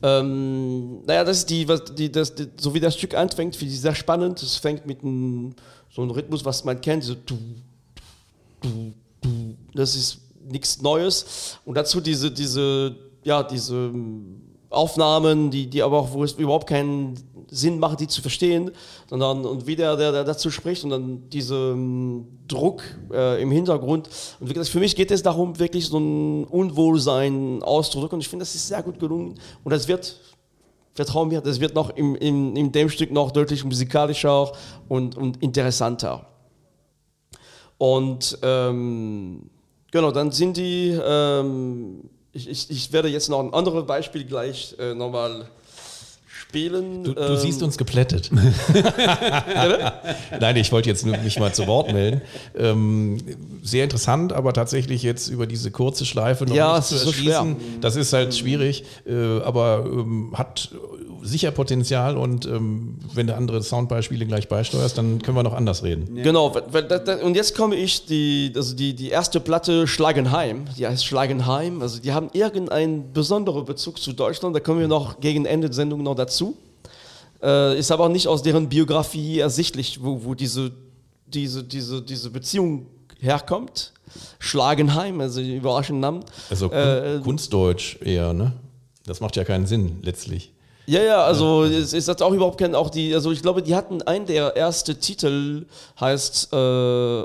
ähm, 0.03 1.05
naja, 1.07 1.25
das 1.25 1.39
ist 1.39 1.51
die, 1.51 1.67
was, 1.69 1.85
die, 1.85 2.11
das, 2.11 2.35
die, 2.35 2.49
so 2.57 2.75
wie 2.75 2.81
das 2.81 2.97
Stück 2.97 3.15
anfängt, 3.15 3.57
finde 3.57 3.75
ich 3.75 3.81
sehr 3.81 3.95
spannend. 3.95 4.43
Es 4.43 4.57
fängt 4.57 4.87
mit 4.87 5.03
einem, 5.03 5.55
so 5.91 6.03
einem 6.03 6.11
Rhythmus, 6.11 6.45
was 6.45 6.65
man 6.65 6.81
kennt, 6.81 7.05
so 7.05 7.15
du, 7.15 7.39
du, 8.61 8.93
du. 9.21 9.57
Das 9.75 9.97
ist 9.97 10.19
nichts 10.51 10.83
Neues. 10.83 11.59
Und 11.65 11.77
dazu 11.77 12.01
diese, 12.01 12.31
diese, 12.31 12.97
ja, 13.25 13.43
diese 13.43 13.75
ähm, 13.75 14.43
Aufnahmen, 14.71 15.51
die, 15.51 15.67
die 15.67 15.83
aber 15.83 15.99
auch, 15.99 16.13
wo 16.13 16.25
es 16.25 16.33
überhaupt 16.33 16.69
keinen 16.69 17.15
Sinn 17.51 17.79
macht, 17.79 18.01
die 18.01 18.09
zu 18.09 18.21
verstehen, 18.21 18.71
sondern 19.09 19.47
und 19.47 19.67
wie 19.67 19.77
der, 19.77 19.97
der, 19.97 20.13
der 20.13 20.25
dazu 20.25 20.51
spricht 20.51 20.85
und 20.85 20.91
dann 20.91 21.31
dieser 21.31 21.75
Druck 22.47 22.83
äh, 23.11 23.41
im 23.41 23.51
Hintergrund. 23.51 24.11
Und 24.39 24.49
gesagt, 24.49 24.69
für 24.69 24.81
mich 24.81 24.95
geht 24.95 25.11
es 25.11 25.23
darum, 25.23 25.59
wirklich 25.59 25.87
so 25.87 25.99
ein 25.99 26.45
Unwohlsein 26.45 27.63
auszudrücken. 27.63 28.17
Und 28.17 28.21
ich 28.21 28.29
finde, 28.29 28.43
das 28.43 28.55
ist 28.55 28.69
sehr 28.69 28.83
gut 28.83 28.99
gelungen. 28.99 29.35
Und 29.65 29.73
das 29.73 29.89
wird 29.89 30.21
vertrau 30.95 31.25
mir, 31.25 31.41
das 31.41 31.61
wird 31.61 31.75
noch 31.75 31.91
im, 31.91 32.17
im, 32.17 32.57
in 32.57 32.73
dem 32.73 32.91
Stück 32.91 33.11
noch 33.13 33.31
deutlich 33.31 33.65
musikalischer 33.65 34.53
und, 34.89 35.17
und 35.17 35.43
interessanter. 35.43 36.27
Und 37.79 38.37
ähm, 38.43 39.49
genau, 39.91 40.11
dann 40.11 40.33
sind 40.33 40.57
die, 40.57 40.99
ähm, 41.05 42.05
ich, 42.33 42.49
ich, 42.49 42.71
ich 42.71 42.93
werde 42.93 43.09
jetzt 43.09 43.29
noch 43.29 43.41
ein 43.41 43.53
anderes 43.55 43.87
Beispiel 43.87 44.25
gleich 44.25 44.75
äh, 44.79 44.95
nochmal 44.95 45.47
spielen. 46.49 47.05
Du, 47.05 47.13
du 47.15 47.21
Ähm, 47.23 47.37
siehst 47.37 47.63
uns 47.63 47.77
geplättet. 47.77 48.31
Nein, 50.41 50.57
ich 50.57 50.73
wollte 50.73 50.89
jetzt 50.89 51.05
nur 51.05 51.17
mich 51.19 51.39
mal 51.39 51.53
zu 51.53 51.67
Wort 51.67 51.93
melden. 51.93 52.23
Ähm, 52.57 53.19
sehr 53.63 53.85
interessant, 53.85 54.33
aber 54.33 54.53
tatsächlich 54.53 55.03
jetzt 55.03 55.29
über 55.29 55.47
diese 55.47 55.71
kurze 55.71 56.07
Schleife 56.07 56.45
noch 56.47 56.55
Ja, 56.55 56.77
nicht 56.77 56.89
zu 56.89 56.95
ist 56.95 57.03
so 57.03 57.09
erschließen. 57.09 57.57
Das 57.81 57.97
ist 57.97 58.13
halt 58.13 58.35
schwierig, 58.35 58.85
äh, 59.07 59.41
aber 59.41 59.85
ähm, 59.87 60.33
hat 60.35 60.71
sicher 61.23 61.51
Potenzial 61.51 62.17
und 62.17 62.47
ähm, 62.47 62.99
wenn 63.15 63.27
du 63.27 63.35
andere 63.35 63.63
Soundbeispiele 63.63 64.27
gleich 64.27 64.49
beisteuerst, 64.49 64.97
dann 64.99 65.21
können 65.23 65.37
wir 65.37 65.43
noch 65.43 65.55
anders 65.55 65.83
reden. 65.83 66.23
Genau, 66.23 66.51
da, 66.51 66.99
da, 66.99 67.17
und 67.17 67.35
jetzt 67.35 67.57
komme 67.57 67.77
ich, 67.77 68.07
die, 68.07 68.53
also 68.55 68.75
die, 68.75 68.95
die 68.95 69.11
erste 69.11 69.41
Platte 69.41 69.87
Schlagenheim, 69.87 70.67
die 70.77 70.87
heißt 70.87 71.05
Schlagenheim, 71.05 71.83
also 71.83 72.01
die 72.01 72.13
haben 72.13 72.31
irgendeinen 72.33 73.13
besonderen 73.13 73.65
Bezug 73.65 73.99
zu 73.99 74.13
Deutschland, 74.13 74.55
da 74.55 74.61
kommen 74.61 74.81
wir 74.81 74.89
noch 74.89 75.21
gegen 75.21 75.45
Ende 75.45 75.69
der 75.69 75.75
Sendung 75.75 76.03
noch 76.03 76.15
dazu. 76.15 76.57
Äh, 77.43 77.79
ist 77.79 77.91
aber 77.91 78.07
auch 78.07 78.11
nicht 78.11 78.27
aus 78.27 78.43
deren 78.43 78.69
Biografie 78.69 79.39
ersichtlich, 79.39 80.03
wo, 80.03 80.25
wo 80.25 80.35
diese, 80.35 80.73
diese, 81.27 81.63
diese, 81.63 82.03
diese 82.03 82.31
Beziehung 82.31 82.87
herkommt. 83.21 83.93
Schlagenheim, 84.39 85.21
also 85.21 85.41
überraschender 85.41 86.13
Namen. 86.13 86.25
Also 86.51 86.73
Äh, 86.73 87.21
Kunstdeutsch 87.23 88.01
eher, 88.03 88.33
ne? 88.33 88.55
Das 89.07 89.21
macht 89.21 89.37
ja 89.37 89.45
keinen 89.45 89.67
Sinn 89.67 89.99
letztlich. 90.03 90.53
Ja, 90.89 91.03
ja, 91.03 91.23
also 91.23 91.65
es 91.65 91.93
ist 91.93 92.23
auch 92.23 92.33
überhaupt 92.33 92.59
kein, 92.59 92.75
auch 92.75 92.89
die, 92.89 93.15
also 93.15 93.31
ich 93.31 93.43
glaube, 93.43 93.63
die 93.63 93.75
hatten 93.75 94.01
einen 94.01 94.25
der 94.25 94.57
erste 94.57 94.99
Titel 94.99 95.67
heißt 96.01 96.51
äh, 96.51 96.57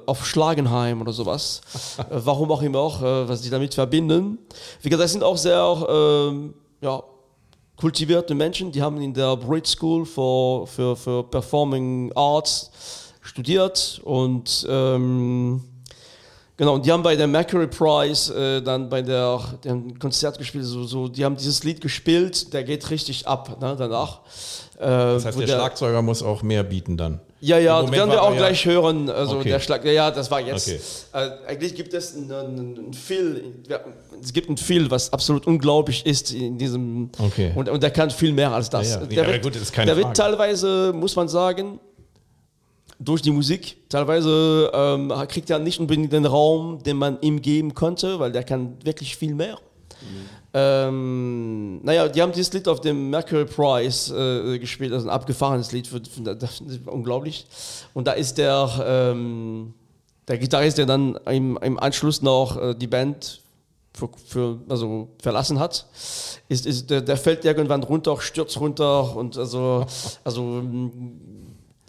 auf 0.06 0.26
Schlagenheim 0.26 1.00
oder 1.00 1.14
sowas. 1.14 1.62
äh, 1.98 2.04
warum 2.10 2.52
auch 2.52 2.62
immer 2.62 2.80
auch, 2.80 3.02
äh, 3.02 3.30
was 3.30 3.42
die 3.42 3.50
damit 3.50 3.74
verbinden. 3.74 4.38
Wie 4.82 4.90
gesagt, 4.90 5.06
das 5.06 5.14
sind 5.14 5.24
auch 5.24 5.38
sehr 5.38 5.88
ähm, 5.90 6.56
ja, 6.82 7.04
kultivierte 7.78 8.36
Menschen, 8.36 8.70
die 8.70 8.82
haben 8.82 9.00
in 9.00 9.14
der 9.14 9.38
Brit 9.38 9.66
School 9.66 10.06
für, 10.06 10.68
für, 10.68 10.98
für 10.98 11.24
Performing 11.24 12.12
Arts 12.16 12.70
studiert 13.22 14.02
und 14.04 14.68
ähm, 14.70 15.64
Genau, 16.64 16.76
und 16.76 16.86
die 16.86 16.94
haben 16.94 17.04
bei 17.04 17.18
der 17.18 17.28
Mercury 17.28 17.68
Prize 17.68 18.34
äh, 18.34 18.62
dann 18.62 18.88
bei 18.88 19.02
der, 19.02 19.38
die 19.66 19.70
haben 19.70 19.88
ein 19.90 20.00
Konzert 20.00 20.38
gespielt, 20.38 20.64
so, 20.64 20.86
so, 20.86 21.10
die 21.10 21.26
haben 21.26 21.36
dieses 21.36 21.66
Lied 21.66 21.82
gespielt, 21.82 22.54
der 22.54 22.64
geht 22.64 22.90
richtig 22.90 23.28
ab 23.28 23.58
ne, 23.60 23.76
danach. 23.78 24.22
Äh, 24.80 24.86
Das 24.86 25.26
heißt, 25.26 25.36
wo 25.36 25.42
der 25.42 25.48
Schlagzeuger 25.50 26.02
muss 26.02 26.24
auch 26.24 26.42
mehr 26.42 26.64
bieten 26.64 26.96
dann. 26.96 27.20
Ja, 27.42 27.58
ja, 27.58 27.92
werden 27.92 28.10
wir 28.10 28.24
auch 28.24 28.32
ja- 28.32 28.38
gleich 28.38 28.66
hören. 28.66 29.10
Also 29.10 29.40
Okay. 29.40 29.50
der 29.50 29.60
Schlag, 29.60 29.84
ja, 29.84 29.92
ja, 29.92 30.12
das 30.12 30.32
war 30.32 30.40
jetzt. 30.40 30.70
Okay. 30.70 30.80
Äh, 31.12 31.50
eigentlich 31.52 31.76
gibt 31.76 31.94
es 31.94 32.16
Phil, 33.06 33.44
ja, 33.68 33.82
es 34.22 34.32
gibt 34.32 34.48
einen 34.48 34.56
Phil, 34.56 34.90
was 34.90 35.12
absolut 35.12 35.46
unglaublich 35.46 36.06
ist 36.06 36.32
in 36.32 36.58
diesem. 36.58 37.10
Okay. 37.20 37.52
Und, 37.56 37.68
und 37.68 37.84
der 37.84 37.92
kann 37.92 38.10
viel 38.10 38.32
mehr 38.32 38.54
als 38.54 38.70
das. 38.70 38.90
Ja, 38.94 39.02
ja. 39.02 39.06
Der, 39.08 39.28
wird, 39.28 39.44
gut, 39.44 39.58
ist 39.58 39.74
keine 39.74 39.88
der 39.94 39.98
wird 39.98 40.16
teilweise, 40.16 40.94
muss 40.96 41.18
man 41.18 41.28
sagen, 41.28 41.82
durch 43.04 43.22
die 43.22 43.32
Musik, 43.32 43.78
teilweise 43.90 44.72
ähm, 44.74 45.14
kriegt 45.28 45.50
er 45.50 45.60
nicht 45.60 45.80
unbedingt 45.80 46.14
den 46.14 46.26
Raum, 46.26 46.82
den 46.84 46.98
man 46.98 47.18
ihm 47.22 47.42
geben 47.42 47.74
konnte, 47.74 48.20
weil 48.20 48.32
der 48.32 48.44
kann 48.44 48.78
wirklich 48.84 49.16
viel 49.16 49.36
mehr. 49.36 49.58
Ähm, 50.56 51.84
naja, 51.84 52.08
die 52.08 52.22
haben 52.22 52.32
dieses 52.32 52.54
Lied 52.54 52.68
auf 52.68 52.80
dem 52.80 53.10
Mercury 53.10 53.46
Prize 53.46 54.14
äh, 54.16 54.60
gespielt, 54.60 54.94
also 54.94 55.08
ein 55.08 55.14
abgefahrenes 55.14 55.72
Lied, 55.72 55.88
für, 55.88 56.02
für, 56.04 56.36
das 56.36 56.62
ist 56.62 56.88
unglaublich. 56.88 57.48
Und 57.94 58.08
da 58.08 58.12
ist 58.12 58.38
der, 58.38 58.70
ähm, 58.86 59.74
der 60.28 60.38
Gitarrist, 60.38 60.78
der 60.78 60.86
dann 60.86 61.16
im, 61.26 61.58
im 61.58 61.80
Anschluss 61.80 62.22
noch 62.22 62.62
äh, 62.62 62.76
die 62.76 62.86
Band 62.86 63.42
für, 63.94 64.10
für, 64.28 64.60
also 64.70 65.10
verlassen 65.20 65.60
hat, 65.60 65.88
ist, 66.50 66.68
ist, 66.68 66.90
der, 66.90 67.02
der 67.02 67.18
fällt 67.18 67.46
irgendwann 67.46 67.82
runter, 67.82 68.20
stürzt 68.22 68.60
runter 68.60 69.16
und 69.16 69.38
also, 69.38 69.86
also 70.24 70.62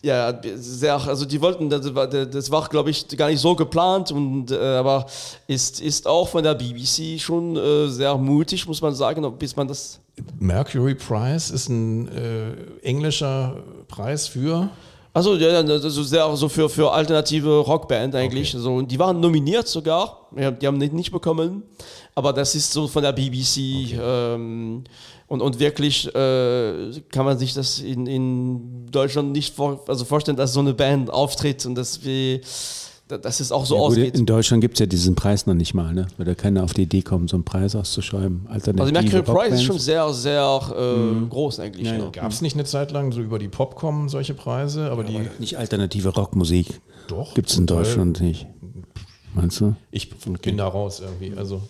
ja, 0.05 0.39
sehr, 0.57 0.95
also 0.95 1.25
die 1.25 1.41
wollten, 1.41 1.71
das 1.71 1.95
war, 1.95 2.07
das 2.07 2.51
war 2.51 2.69
glaube 2.69 2.91
ich, 2.91 3.09
gar 3.17 3.29
nicht 3.29 3.41
so 3.41 3.57
geplant, 3.57 4.13
und, 4.13 4.51
äh, 4.51 4.57
aber 4.57 5.07
ist, 5.47 5.81
ist 5.81 6.07
auch 6.07 6.29
von 6.29 6.43
der 6.43 6.55
BBC 6.55 7.19
schon 7.19 7.57
äh, 7.57 7.89
sehr 7.89 8.17
mutig, 8.19 8.67
muss 8.67 8.83
man 8.83 8.95
sagen, 8.95 9.27
bis 9.39 9.57
man 9.57 9.67
das. 9.67 10.01
Mercury 10.39 10.95
Prize 10.95 11.53
ist 11.53 11.69
ein 11.69 12.09
äh, 12.09 12.53
englischer 12.83 13.57
Preis 13.89 14.29
für. 14.29 14.69
Also 15.15 15.37
ja, 15.37 15.61
also 15.61 16.03
sehr 16.03 16.37
so 16.37 16.49
für, 16.49 16.69
für 16.69 16.91
alternative 16.91 17.59
Rockband 17.59 18.17
eigentlich. 18.17 18.53
Okay. 18.53 18.63
So, 18.63 18.75
und 18.75 18.91
die 18.91 18.99
waren 18.99 19.21
nominiert 19.21 19.69
sogar, 19.69 20.27
ja, 20.37 20.51
die 20.51 20.67
haben 20.67 20.77
nicht, 20.77 20.93
nicht 20.93 21.13
bekommen, 21.13 21.63
aber 22.17 22.33
das 22.33 22.57
ist 22.57 22.73
so 22.73 22.89
von 22.89 23.05
der 23.05 23.13
BBC. 23.13 23.95
Ähm, 23.97 24.83
und, 25.29 25.41
und 25.41 25.61
wirklich 25.61 26.13
äh, 26.15 27.01
kann 27.13 27.25
man 27.25 27.39
sich 27.39 27.55
das 27.55 27.79
in, 27.79 28.07
in 28.07 28.91
Deutschland 28.91 29.31
nicht 29.31 29.55
vor, 29.55 29.85
also 29.87 30.05
vorstellen, 30.05 30.37
dass 30.37 30.53
so 30.53 30.61
eine 30.61 30.75
Band 30.75 31.11
auftritt 31.11 31.65
und 31.65 31.77
dass 31.77 32.05
wir, 32.05 32.41
dass 33.09 33.41
es 33.41 33.53
auch 33.53 33.67
so 33.67 33.75
Ja, 33.75 33.81
gut, 33.81 33.89
ausgeht. 33.91 34.15
in 34.19 34.27
Deutschland 34.27 34.61
gibt 34.63 34.75
es 34.75 34.81
ja 34.81 34.87
diesen 34.87 35.15
Preis 35.15 35.47
noch 35.47 35.55
nicht 35.55 35.75
mal, 35.75 35.93
ne? 35.93 36.07
Weil 36.17 36.27
da 36.27 36.35
keiner 36.35 36.65
auf 36.65 36.73
die 36.73 36.83
Idee 36.83 37.03
kommt, 37.03 37.29
so 37.31 37.37
einen 37.37 37.45
Preis 37.45 37.77
auszuschreiben. 37.77 38.47
Alternative 38.49 38.83
Also 38.83 38.93
Mercury 38.93 39.23
Price 39.23 39.55
ist 39.55 39.63
schon 39.65 39.79
sehr, 39.79 40.13
sehr 40.15 40.61
äh, 40.77 41.27
groß 41.29 41.61
eigentlich. 41.61 41.87
Ja, 41.87 41.95
Ja, 41.97 42.05
ja. 42.05 42.11
Gab 42.11 42.31
es 42.33 42.41
nicht 42.41 42.55
eine 42.55 42.65
Zeit 42.65 42.93
lang 42.93 43.13
so 43.13 43.21
über 43.21 43.39
die 43.39 43.49
Popcom 43.49 44.09
solche 44.09 44.33
Preise, 44.35 44.91
aber 44.91 45.05
die. 45.05 45.21
Nicht 45.39 45.59
alternative 45.59 46.09
Rockmusik. 46.11 46.81
Doch, 47.09 47.35
Gibt 47.35 47.51
es 47.51 47.59
in. 47.59 47.67
Deutschland 47.67 48.21
nicht. 48.21 48.47
Meinst 49.35 49.61
du? 49.61 49.75
Ich 49.91 50.11
bin 50.19 50.57
da 50.57 50.69
raus 50.69 51.01
irgendwie. 51.01 51.37
Also 51.37 51.61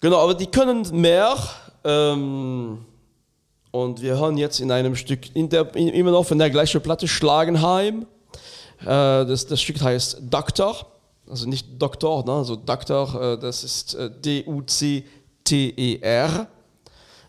Genau, 0.00 0.18
aber 0.18 0.34
die 0.34 0.46
können 0.46 0.86
mehr. 0.92 1.34
Ähm, 1.84 2.78
und 3.70 4.00
wir 4.00 4.18
hören 4.18 4.36
jetzt 4.38 4.60
in 4.60 4.70
einem 4.70 4.96
Stück, 4.96 5.34
in 5.34 5.48
der, 5.48 5.74
in, 5.76 5.88
immer 5.88 6.10
noch 6.12 6.24
von 6.24 6.38
der 6.38 6.50
gleichen 6.50 6.80
Platte, 6.80 7.06
Schlagenheim. 7.08 8.06
Äh, 8.80 8.84
das, 8.86 9.46
das 9.46 9.60
Stück 9.60 9.80
heißt 9.80 10.22
Doktor. 10.30 10.86
also 11.28 11.48
nicht 11.48 11.66
Doktor, 11.80 12.24
ne? 12.24 12.32
also 12.32 12.56
Doktor, 12.56 13.34
äh, 13.34 13.38
das 13.38 13.64
ist 13.64 13.94
äh, 13.94 14.10
D-U-C-T-E-R. 14.10 15.06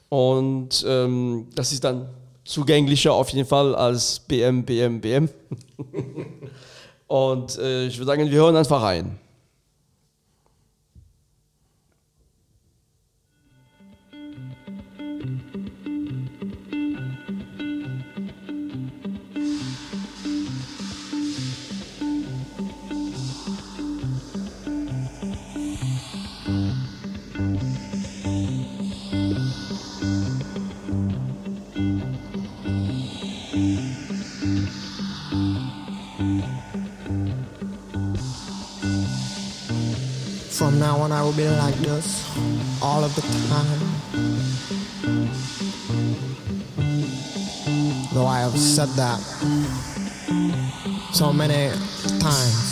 Und 0.10 0.84
ähm, 0.88 1.48
das 1.54 1.72
ist 1.72 1.84
dann 1.84 2.10
zugänglicher 2.44 3.14
auf 3.14 3.30
jeden 3.30 3.48
Fall 3.48 3.76
als 3.76 4.20
BM, 4.20 4.64
BM, 4.66 5.00
BM. 5.00 5.30
Und 7.08 7.58
äh, 7.58 7.86
ich 7.88 7.98
würde 7.98 8.08
sagen, 8.08 8.30
wir 8.30 8.40
hören 8.40 8.56
einfach 8.56 8.82
rein. 8.82 9.20
I 41.12 41.24
will 41.24 41.34
be 41.34 41.48
like 41.48 41.76
this 41.76 42.26
all 42.82 43.04
of 43.04 43.16
the 43.16 43.22
time. 43.50 43.80
Though 48.14 48.26
I 48.28 48.40
have 48.42 48.58
said 48.58 48.90
that 48.90 49.20
so 51.14 51.34
many 51.34 51.72
times. 52.20 52.69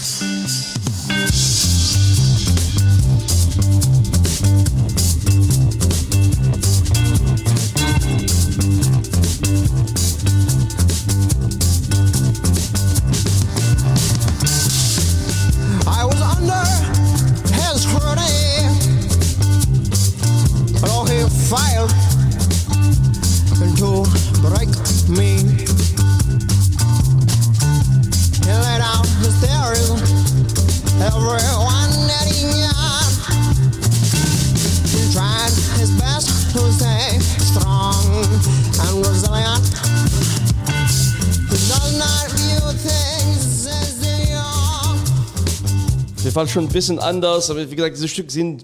Fall 46.37 46.47
schon 46.47 46.65
ein 46.65 46.69
bisschen 46.69 46.99
anders, 46.99 47.49
aber 47.49 47.67
wie 47.71 47.75
gesagt, 47.75 47.95
diese 47.95 48.07
Stücke 48.07 48.29
sind 48.29 48.63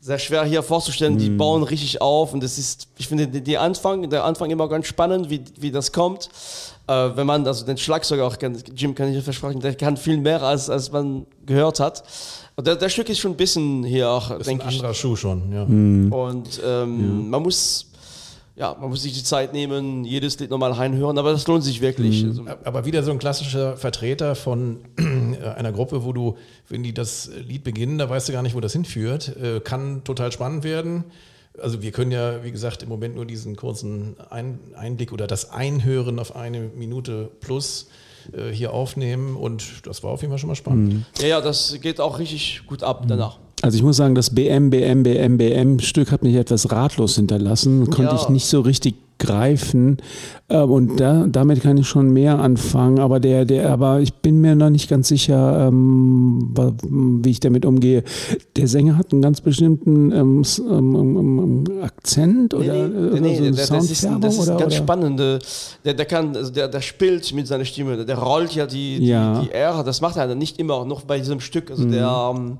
sehr 0.00 0.18
schwer 0.20 0.44
hier 0.44 0.62
vorzustellen. 0.62 1.18
Die 1.18 1.28
bauen 1.28 1.64
richtig 1.64 2.00
auf 2.00 2.32
und 2.32 2.40
das 2.40 2.56
ist, 2.56 2.86
ich 2.98 3.08
finde, 3.08 3.26
die, 3.26 3.58
Anfang, 3.58 4.08
der 4.08 4.24
Anfang 4.24 4.48
immer 4.50 4.68
ganz 4.68 4.86
spannend, 4.86 5.28
wie, 5.28 5.42
wie 5.58 5.72
das 5.72 5.90
kommt. 5.90 6.28
Äh, 6.86 7.10
wenn 7.16 7.26
man 7.26 7.44
also 7.48 7.66
den 7.66 7.76
Schlagzeuger 7.76 8.24
auch 8.24 8.38
kennt, 8.38 8.64
Jim 8.80 8.94
kann 8.94 9.12
ich 9.12 9.24
versprechen, 9.24 9.60
der 9.60 9.74
kann 9.74 9.96
viel 9.96 10.18
mehr, 10.18 10.40
als, 10.40 10.70
als 10.70 10.92
man 10.92 11.26
gehört 11.44 11.80
hat. 11.80 12.04
Und 12.54 12.68
der, 12.68 12.76
der 12.76 12.88
Stück 12.88 13.08
ist 13.08 13.18
schon 13.18 13.32
ein 13.32 13.36
bisschen 13.36 13.82
hier 13.82 14.08
auch, 14.08 14.30
ein 14.30 14.42
denke 14.42 14.66
ich. 14.68 14.76
anderer 14.76 14.94
Schuh 14.94 15.16
schon, 15.16 15.52
ja. 15.52 15.62
Und 15.64 16.60
ähm, 16.64 17.28
man 17.28 17.42
muss. 17.42 17.86
Ja, 18.56 18.76
man 18.78 18.90
muss 18.90 19.02
sich 19.02 19.14
die 19.14 19.22
Zeit 19.22 19.52
nehmen, 19.52 20.04
jedes 20.04 20.38
Lied 20.38 20.50
nochmal 20.50 20.72
reinhören, 20.72 21.16
aber 21.18 21.32
das 21.32 21.46
lohnt 21.46 21.64
sich 21.64 21.80
wirklich. 21.80 22.24
Also, 22.24 22.44
Aber 22.64 22.84
wieder 22.84 23.02
so 23.02 23.10
ein 23.10 23.18
klassischer 23.18 23.76
Vertreter 23.76 24.34
von 24.34 24.80
äh, 24.98 25.48
einer 25.48 25.72
Gruppe, 25.72 26.04
wo 26.04 26.12
du, 26.12 26.36
wenn 26.68 26.82
die 26.82 26.92
das 26.92 27.30
Lied 27.46 27.64
beginnen, 27.64 27.98
da 27.98 28.10
weißt 28.10 28.28
du 28.28 28.32
gar 28.32 28.42
nicht, 28.42 28.54
wo 28.54 28.60
das 28.60 28.72
hinführt. 28.72 29.34
Äh, 29.36 29.60
Kann 29.60 30.04
total 30.04 30.32
spannend 30.32 30.64
werden. 30.64 31.04
Also 31.60 31.82
wir 31.82 31.90
können 31.90 32.12
ja, 32.12 32.44
wie 32.44 32.50
gesagt, 32.52 32.82
im 32.82 32.88
Moment 32.88 33.16
nur 33.16 33.26
diesen 33.26 33.56
kurzen 33.56 34.16
Ein 34.30 34.58
Einblick 34.74 35.12
oder 35.12 35.26
das 35.26 35.50
Einhören 35.50 36.18
auf 36.18 36.36
eine 36.36 36.60
Minute 36.60 37.30
plus 37.40 37.88
äh, 38.32 38.50
hier 38.50 38.72
aufnehmen 38.72 39.36
und 39.36 39.86
das 39.86 40.02
war 40.02 40.10
auf 40.10 40.20
jeden 40.20 40.32
Fall 40.32 40.38
schon 40.38 40.48
mal 40.48 40.54
spannend. 40.54 41.06
ja, 41.20 41.28
ja, 41.28 41.40
das 41.40 41.78
geht 41.80 42.00
auch 42.00 42.18
richtig 42.18 42.62
gut 42.66 42.82
ab 42.82 43.04
danach. 43.08 43.38
Also 43.62 43.76
ich 43.76 43.82
muss 43.82 43.96
sagen, 43.96 44.14
das 44.14 44.30
BM, 44.30 44.70
BM, 44.70 45.02
BM, 45.02 45.36
BM-Stück 45.38 46.10
hat 46.12 46.22
mich 46.22 46.34
etwas 46.34 46.70
ratlos 46.72 47.16
hinterlassen. 47.16 47.90
Konnte 47.90 48.14
Ja. 48.14 48.16
ich 48.16 48.28
nicht 48.30 48.46
so 48.46 48.60
richtig 48.60 48.94
greifen. 49.18 49.98
Ähm, 50.48 50.70
Und 50.70 50.98
da, 50.98 51.26
damit 51.28 51.60
kann 51.60 51.76
ich 51.76 51.86
schon 51.86 52.10
mehr 52.10 52.38
anfangen. 52.38 52.98
Aber 53.00 53.20
der, 53.20 53.44
der, 53.44 53.70
aber 53.70 54.00
ich 54.00 54.14
bin 54.14 54.40
mir 54.40 54.54
noch 54.56 54.70
nicht 54.70 54.88
ganz 54.88 55.08
sicher, 55.08 55.68
ähm, 55.68 56.54
wie 57.22 57.28
ich 57.30 57.38
damit 57.40 57.66
umgehe. 57.66 58.02
Der 58.56 58.66
Sänger 58.66 58.96
hat 58.96 59.12
einen 59.12 59.20
ganz 59.20 59.42
bestimmten 59.42 60.10
ähm, 60.10 60.42
ähm, 60.58 61.64
Akzent 61.82 62.54
oder, 62.54 62.86
äh, 62.86 62.88
nee, 63.20 63.36
so 63.36 63.42
eine 63.44 63.50
der, 63.52 63.66
das 63.66 63.90
ist, 63.90 64.08
das 64.20 64.38
ist 64.38 64.48
oder, 64.48 64.56
ganz 64.58 64.62
oder? 64.62 64.70
spannende. 64.70 65.38
Der, 65.84 65.92
der 65.92 66.06
kann, 66.06 66.34
also 66.34 66.50
der, 66.50 66.68
der 66.68 66.80
spielt 66.80 67.30
mit 67.34 67.46
seiner 67.46 67.66
Stimme, 67.66 68.02
der 68.06 68.16
rollt 68.18 68.54
ja 68.54 68.64
die, 68.66 69.00
die, 69.00 69.06
Ja. 69.08 69.42
die 69.42 69.50
R, 69.50 69.84
das 69.84 70.00
macht 70.00 70.16
er 70.16 70.34
nicht 70.34 70.58
immer, 70.58 70.86
noch 70.86 71.02
bei 71.02 71.18
diesem 71.18 71.40
Stück. 71.40 71.70
Also 71.70 71.84
der, 71.84 72.32
ähm, 72.34 72.56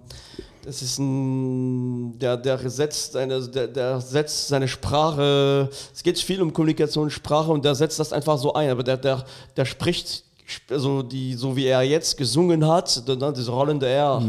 das 0.64 0.82
ist 0.82 0.98
ein, 0.98 2.18
der, 2.18 2.36
der 2.36 2.58
setzt 2.70 3.16
eine, 3.16 3.40
der, 3.48 3.68
der 3.68 4.00
setzt 4.00 4.48
seine 4.48 4.68
Sprache, 4.68 5.68
es 5.92 6.02
geht 6.02 6.18
viel 6.18 6.42
um 6.42 6.52
Kommunikation, 6.52 7.10
Sprache 7.10 7.50
und 7.50 7.64
der 7.64 7.74
setzt 7.74 7.98
das 7.98 8.12
einfach 8.12 8.38
so 8.38 8.52
ein, 8.52 8.70
aber 8.70 8.82
der, 8.82 8.96
der, 8.96 9.24
der 9.56 9.64
spricht, 9.64 10.24
also 10.68 11.02
die, 11.02 11.34
so 11.34 11.56
wie 11.56 11.66
er 11.66 11.82
jetzt 11.82 12.16
gesungen 12.16 12.66
hat, 12.66 13.08
dann 13.08 13.34
diese 13.34 13.50
rollende 13.50 13.88
R, 13.88 14.22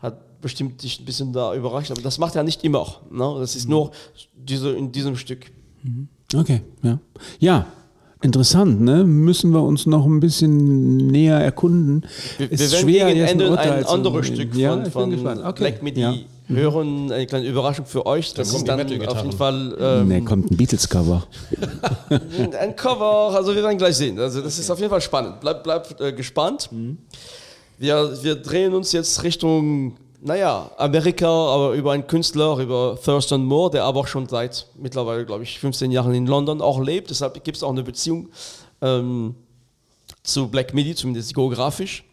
hat 0.00 0.40
bestimmt 0.40 0.82
dich 0.82 1.00
ein 1.00 1.04
bisschen 1.04 1.32
da 1.32 1.54
überrascht, 1.54 1.90
aber 1.90 2.02
das 2.02 2.18
macht 2.18 2.36
er 2.36 2.42
nicht 2.42 2.62
immer. 2.64 3.00
Ne? 3.10 3.36
Das 3.38 3.56
ist 3.56 3.68
nur 3.68 3.92
diese, 4.34 4.70
in 4.72 4.92
diesem 4.92 5.16
Stück. 5.16 5.50
Okay, 6.34 6.62
ja. 6.82 6.98
Ja, 7.38 7.66
interessant, 8.22 8.80
ne? 8.80 9.04
Müssen 9.04 9.52
wir 9.52 9.62
uns 9.62 9.86
noch 9.86 10.06
ein 10.06 10.20
bisschen 10.20 10.96
näher 11.08 11.38
erkunden. 11.38 12.04
Wir, 12.38 12.50
Ist 12.50 12.60
wir 12.60 12.70
werden 12.70 12.82
schwer, 12.88 13.06
gegen 13.08 13.18
jetzt 13.20 13.30
Ende 13.32 13.58
ein, 13.58 13.82
zu 13.84 13.88
anderes. 13.88 14.26
Stück 14.26 14.54
Ja, 14.54 14.70
von, 14.70 14.78
ich 14.78 14.84
bin 14.84 14.92
von 14.92 15.10
gespannt. 15.10 15.40
Okay. 15.44 15.58
Black 15.58 15.82
Midi 15.82 16.00
Ja. 16.00 16.14
hören. 16.48 17.12
Eine 17.12 17.26
kleine 17.26 17.46
Überraschung 17.46 17.86
für 17.86 18.06
euch. 18.06 18.32
Das 18.34 18.48
kommen 18.50 18.60
ist 18.62 18.68
dann 18.68 18.80
auf 19.08 19.22
jeden 19.24 19.32
Fall 19.36 19.76
ähm, 19.78 20.08
Ne, 20.08 20.22
kommt 20.22 20.50
ein 20.50 20.56
Beatles-Cover. 20.56 21.26
ein 22.60 22.76
Cover. 22.76 23.34
Also 23.34 23.54
wir 23.54 23.62
werden 23.62 23.78
gleich 23.78 23.96
sehen. 23.96 24.18
Also 24.18 24.40
das 24.40 24.58
ist 24.58 24.70
auf 24.70 24.78
jeden 24.78 24.90
Fall 24.90 25.00
spannend. 25.00 25.40
Bleibt 25.40 25.62
bleib, 25.64 26.00
äh, 26.00 26.12
gespannt. 26.12 26.70
Wir, 27.78 28.18
wir 28.22 28.36
drehen 28.36 28.74
uns 28.74 28.92
jetzt 28.92 29.22
Richtung, 29.22 29.94
naja, 30.24 30.70
Amerika, 30.76 31.26
aber 31.26 31.72
über 31.72 31.92
einen 31.92 32.06
Künstler, 32.06 32.56
über 32.58 32.96
Thurston 33.04 33.44
Moore, 33.44 33.72
der 33.72 33.84
aber 33.84 34.00
auch 34.00 34.06
schon 34.06 34.28
seit 34.28 34.66
mittlerweile, 34.76 35.26
glaube 35.26 35.42
ich, 35.42 35.58
15 35.58 35.90
Jahren 35.90 36.14
in 36.14 36.26
London 36.26 36.60
auch 36.60 36.80
lebt. 36.80 37.10
Deshalb 37.10 37.42
gibt 37.42 37.56
es 37.56 37.62
auch 37.64 37.70
eine 37.70 37.82
Beziehung 37.82 38.28
ähm, 38.80 39.34
zu 40.22 40.48
Black 40.48 40.74
Midi, 40.74 40.94
zumindest 40.94 41.34
geografisch. 41.34 42.04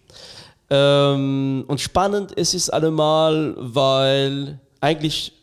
Ähm, 0.72 1.66
und 1.68 1.80
spannend 1.82 2.32
ist 2.32 2.56
es 2.56 2.70
allemal, 2.72 3.56
weil 3.58 4.60
eigentlich 4.82 5.34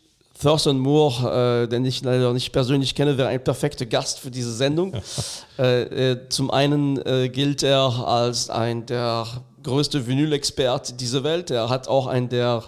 Thurston 0.41 0.79
Moore, 0.79 1.65
äh, 1.65 1.69
den 1.69 1.85
ich 1.85 2.03
leider 2.03 2.33
nicht 2.33 2.53
persönlich 2.53 2.97
kenne, 2.97 3.17
wäre 3.17 3.29
ein 3.29 3.43
perfekter 3.43 3.87
Gast 3.87 4.19
für 4.19 4.31
diese 4.31 4.53
Sendung. 4.53 4.93
äh, 5.59 5.83
äh, 6.13 6.29
zum 6.29 6.51
einen 6.51 6.99
äh, 7.07 7.29
gilt 7.29 7.63
er 7.63 8.07
als 8.07 8.51
ein 8.51 8.87
der 8.87 9.25
größte 9.67 10.07
Vinyl-Experte 10.07 10.95
dieser 10.95 11.25
Welt. 11.25 11.51
Er 11.51 11.69
hat 11.69 11.89
auch 11.89 12.07
einen 12.07 12.29
der 12.29 12.63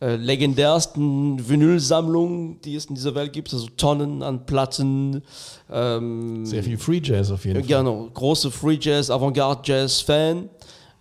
äh, 0.00 0.14
legendärsten 0.16 1.48
Vinylsammlungen, 1.48 2.60
die 2.62 2.76
es 2.76 2.86
in 2.86 2.94
dieser 2.94 3.14
Welt 3.14 3.32
gibt, 3.32 3.52
also 3.52 3.66
Tonnen 3.76 4.22
an 4.22 4.46
Platten. 4.46 5.22
Ähm, 5.70 6.46
Sehr 6.46 6.62
viel 6.62 6.78
Free 6.78 7.00
Jazz 7.02 7.30
auf 7.30 7.44
jeden 7.44 7.60
Fall. 7.60 7.68
Genau, 7.68 8.08
große 8.14 8.50
Free 8.50 8.78
Jazz, 8.80 9.10
Avantgarde 9.10 9.60
Jazz 9.64 10.00
Fan. 10.00 10.48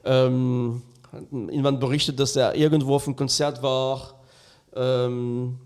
Ähm, 0.03 0.81
irgendwann 1.31 1.79
berichtet, 1.79 2.19
dass 2.19 2.35
er 2.35 2.55
irgendwo 2.55 2.95
auf 2.95 3.05
einem 3.05 3.15
Konzert 3.15 3.61
war. 3.61 4.15
Ähm, 4.75 5.59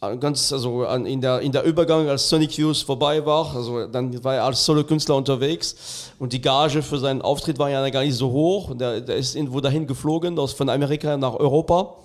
ganz, 0.00 0.52
also 0.52 0.84
in, 0.84 1.20
der, 1.20 1.40
in 1.40 1.52
der 1.52 1.64
Übergang, 1.64 2.08
als 2.08 2.28
Sonic 2.28 2.58
Youth 2.58 2.78
vorbei 2.78 3.24
war, 3.24 3.56
also 3.56 3.86
dann 3.86 4.22
war 4.22 4.34
er 4.34 4.44
als 4.44 4.64
Solo-Künstler 4.64 5.16
unterwegs 5.16 6.12
und 6.18 6.32
die 6.32 6.40
Gage 6.40 6.82
für 6.82 6.98
seinen 6.98 7.22
Auftritt 7.22 7.58
war 7.58 7.70
ja 7.70 7.88
gar 7.88 8.02
nicht 8.02 8.14
so 8.14 8.30
hoch. 8.30 8.74
Der, 8.76 9.00
der 9.00 9.16
ist 9.16 9.34
irgendwo 9.34 9.60
dahin 9.60 9.86
geflogen, 9.86 10.38
aus, 10.38 10.52
von 10.52 10.68
Amerika 10.68 11.16
nach 11.16 11.34
Europa. 11.34 11.96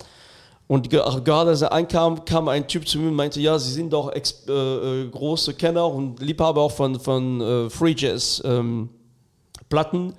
Und 0.68 0.90
ge- 0.90 1.02
gerade 1.26 1.50
als 1.50 1.62
er 1.62 1.74
ankam, 1.74 2.24
kam 2.24 2.48
ein 2.48 2.66
Typ 2.66 2.88
zu 2.88 2.98
mir 2.98 3.10
und 3.10 3.16
meinte, 3.16 3.42
ja, 3.42 3.60
Sie 3.60 3.74
sind 3.74 3.92
doch 3.92 4.10
äh, 4.10 4.20
äh, 4.20 5.10
große 5.10 5.54
Kenner 5.56 5.86
und 5.86 6.22
Liebhaber 6.22 6.62
auch 6.62 6.72
von, 6.72 6.98
von 6.98 7.42
äh, 7.42 7.70
Free 7.70 7.94
Jazz 7.98 8.42
ähm, 8.46 8.88
Platten. 9.68 10.14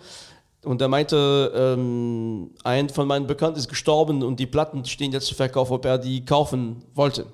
Und 0.62 0.80
er 0.82 0.88
meinte, 0.88 1.52
ähm, 1.56 2.50
ein 2.64 2.90
von 2.90 3.08
meinen 3.08 3.26
Bekannten 3.26 3.58
ist 3.58 3.68
gestorben 3.68 4.22
und 4.22 4.38
die 4.38 4.46
Platten 4.46 4.84
stehen 4.84 5.10
jetzt 5.10 5.26
zu 5.26 5.34
Verkauf, 5.34 5.70
ob 5.70 5.86
er 5.86 5.96
die 5.96 6.22
kaufen 6.24 6.82
wollte. 6.94 7.24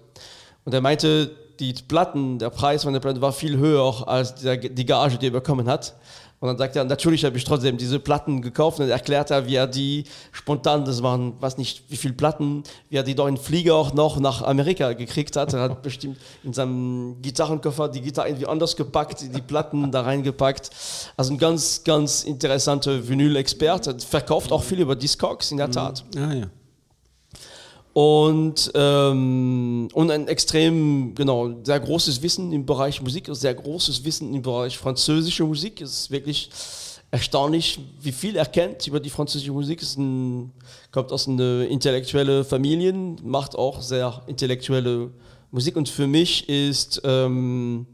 Und 0.69 0.75
er 0.75 0.83
meinte, 0.83 1.31
die 1.61 1.73
Platten, 1.73 2.39
der 2.39 2.51
Preis 2.51 2.83
von 2.83 2.93
der 2.93 3.01
Platte 3.01 3.23
war 3.23 3.33
viel 3.33 3.57
höher 3.57 4.07
als 4.07 4.35
die 4.35 4.85
Gage, 4.85 5.17
die 5.17 5.29
er 5.29 5.33
bekommen 5.33 5.67
hat. 5.67 5.95
Und 6.41 6.49
dann 6.49 6.59
sagt 6.59 6.77
er, 6.77 6.85
natürlich 6.85 7.25
habe 7.25 7.39
ich 7.39 7.45
trotzdem 7.45 7.79
diese 7.79 7.99
Platten 7.99 8.43
gekauft 8.43 8.79
und 8.81 8.91
erklärt 8.91 9.31
er, 9.31 9.47
wie 9.47 9.55
er 9.55 9.67
die 9.67 10.05
spontan, 10.31 10.85
das 10.85 11.03
waren, 11.03 11.41
weiß 11.41 11.57
nicht, 11.57 11.85
wie 11.89 11.97
viele 11.97 12.13
Platten, 12.13 12.65
wie 12.91 12.97
er 12.97 13.03
die 13.03 13.15
doch 13.15 13.29
in 13.29 13.39
Flieger 13.39 13.77
auch 13.77 13.95
noch 13.95 14.21
nach 14.21 14.43
Amerika 14.43 14.93
gekriegt 14.93 15.37
hat. 15.37 15.55
Er 15.55 15.63
hat 15.63 15.81
bestimmt 15.83 16.19
in 16.45 16.53
seinem 16.53 17.17
Gitarrenkoffer 17.23 17.89
die 17.89 18.03
Gitarre 18.03 18.29
irgendwie 18.29 18.47
anders 18.47 18.77
gepackt, 18.77 19.23
die 19.23 19.41
Platten 19.41 19.91
da 19.91 20.03
reingepackt. 20.03 20.69
Also 21.17 21.33
ein 21.33 21.39
ganz, 21.39 21.83
ganz 21.83 22.25
interessanter 22.25 23.09
Vinyl-Experte. 23.09 23.97
Verkauft 24.01 24.53
auch 24.53 24.63
viel 24.63 24.81
über 24.81 24.97
Discogs, 24.97 25.51
in 25.51 25.57
der 25.57 25.71
Tat. 25.71 26.05
Ah, 26.15 26.35
ja. 26.35 26.51
Und, 27.93 28.71
ähm, 28.75 29.89
und 29.93 30.11
ein 30.11 30.29
extrem, 30.29 31.15
genau, 31.15 31.51
sehr 31.65 31.81
großes 31.81 32.23
Wissen 32.23 32.53
im 32.53 32.65
Bereich 32.65 33.03
Musik, 33.03 33.29
sehr 33.31 33.55
großes 33.55 34.05
Wissen 34.05 34.35
im 34.35 34.43
Bereich 34.43 34.79
französische 34.79 35.45
Musik. 35.45 35.81
Es 35.81 36.03
ist 36.03 36.11
wirklich 36.11 36.51
erstaunlich, 37.11 37.79
wie 38.01 38.13
viel 38.13 38.37
er 38.37 38.47
kennt 38.47 38.87
über 38.87 39.01
die 39.01 39.11
französische 39.11 39.53
Musik. 39.53 39.83
Es 39.83 39.97
ein, 39.97 40.53
kommt 40.91 41.11
aus 41.13 41.27
einer 41.27 41.67
intellektuellen 41.67 42.45
Familie, 42.45 42.93
macht 43.23 43.57
auch 43.57 43.81
sehr 43.81 44.23
intellektuelle 44.27 45.11
Musik. 45.51 45.77
Und 45.77 45.89
für 45.89 46.07
mich 46.07 46.49
ist, 46.49 47.01
ähm, 47.05 47.87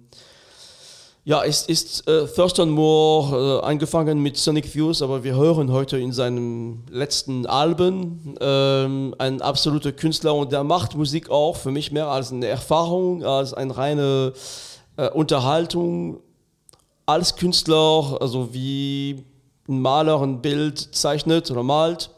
ja, 1.27 1.41
ist, 1.41 1.71
ist 1.71 2.07
äh, 2.07 2.27
Thurston 2.27 2.69
Moore 2.69 3.61
äh, 3.63 3.67
angefangen 3.67 4.19
mit 4.19 4.37
Sonic 4.37 4.75
Views, 4.75 5.01
aber 5.01 5.25
wir 5.25 5.35
hören 5.35 5.73
heute 5.73 5.99
in 5.99 6.13
seinem 6.13 6.85
letzten 6.91 7.47
Album 7.47 8.37
ähm, 8.41 9.15
ein 9.17 9.41
absoluter 9.41 9.93
Künstler 9.93 10.35
und 10.35 10.53
der 10.53 10.65
macht 10.65 10.97
Musik 10.97 11.31
auch 11.31 11.57
für 11.57 11.71
mich 11.71 11.91
mehr 11.93 12.09
als 12.09 12.31
eine 12.31 12.47
Erfahrung, 12.47 13.25
als 13.25 13.55
eine 13.55 13.75
reine 13.75 14.35
äh, 14.99 15.09
Unterhaltung. 15.09 16.21
Als 17.07 17.37
Künstler, 17.37 18.19
also 18.21 18.53
wie 18.53 19.25
ein 19.67 19.81
Maler 19.81 20.21
ein 20.21 20.43
Bild 20.43 20.79
zeichnet 20.79 21.51
oder 21.51 21.63
malt, 21.63 22.11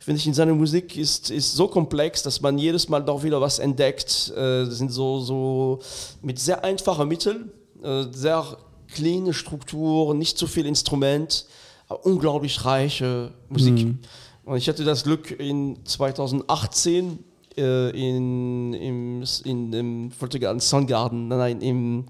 finde 0.00 0.18
ich 0.18 0.26
in 0.26 0.34
seiner 0.34 0.54
Musik 0.54 0.96
ist, 0.96 1.30
ist 1.30 1.54
so 1.54 1.68
komplex, 1.68 2.24
dass 2.24 2.40
man 2.40 2.58
jedes 2.58 2.88
Mal 2.88 3.04
doch 3.04 3.22
wieder 3.22 3.40
was 3.40 3.60
entdeckt. 3.60 4.32
Äh, 4.36 4.64
sind 4.64 4.90
so, 4.90 5.20
so 5.20 5.78
mit 6.22 6.40
sehr 6.40 6.64
einfachen 6.64 7.06
Mitteln 7.06 7.52
sehr 7.82 8.56
kleine 8.92 9.34
Struktur, 9.34 10.14
nicht 10.14 10.38
zu 10.38 10.46
viel 10.46 10.66
Instrument, 10.66 11.46
aber 11.88 12.04
unglaublich 12.04 12.64
reiche 12.64 13.32
Musik. 13.48 13.96
Und 14.44 14.56
ich 14.56 14.68
hatte 14.68 14.84
das 14.84 15.04
Glück 15.04 15.30
in 15.38 15.84
2018 15.84 17.18
äh, 17.58 17.90
in, 17.90 18.72
im, 18.72 19.24
in, 19.44 19.72
im 19.72 20.10
Volksgarten 20.10 20.60
Soundgarten, 20.60 21.28
nein, 21.28 21.60
im 21.60 22.06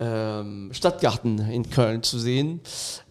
ähm, 0.00 0.70
Stadtgarten 0.72 1.38
in 1.50 1.70
Köln 1.70 2.02
zu 2.02 2.18
sehen. 2.18 2.60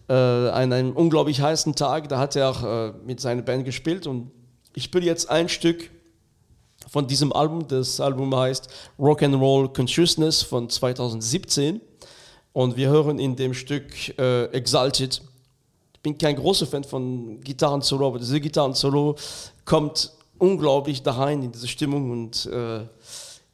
Äh, 0.08 0.12
an 0.12 0.72
einem 0.72 0.92
unglaublich 0.92 1.40
heißen 1.40 1.74
Tag, 1.74 2.08
da 2.08 2.18
hat 2.18 2.36
er 2.36 2.94
äh, 2.94 3.06
mit 3.06 3.20
seiner 3.20 3.42
Band 3.42 3.64
gespielt 3.64 4.06
und 4.06 4.30
ich 4.74 4.84
spiele 4.84 5.06
jetzt 5.06 5.30
ein 5.30 5.48
Stück 5.48 5.90
von 6.92 7.06
diesem 7.06 7.32
Album. 7.32 7.66
Das 7.66 8.00
Album 8.00 8.36
heißt 8.36 8.68
Rock 8.98 9.22
and 9.22 9.34
Roll 9.34 9.72
Consciousness 9.72 10.42
von 10.42 10.68
2017 10.68 11.80
und 12.52 12.76
wir 12.76 12.90
hören 12.90 13.18
in 13.18 13.34
dem 13.34 13.54
Stück 13.54 14.16
äh, 14.18 14.44
Exalted. 14.52 15.22
Ich 15.94 16.00
bin 16.00 16.18
kein 16.18 16.36
großer 16.36 16.66
Fan 16.66 16.84
von 16.84 17.40
Gitarren-Solo, 17.40 18.06
aber 18.06 18.18
diese 18.18 18.38
Gitarren-Solo 18.40 19.16
kommt 19.64 20.12
unglaublich 20.38 21.02
da 21.02 21.12
rein 21.12 21.42
in 21.42 21.50
diese 21.50 21.66
Stimmung 21.66 22.10
und 22.10 22.46
äh, 22.46 22.80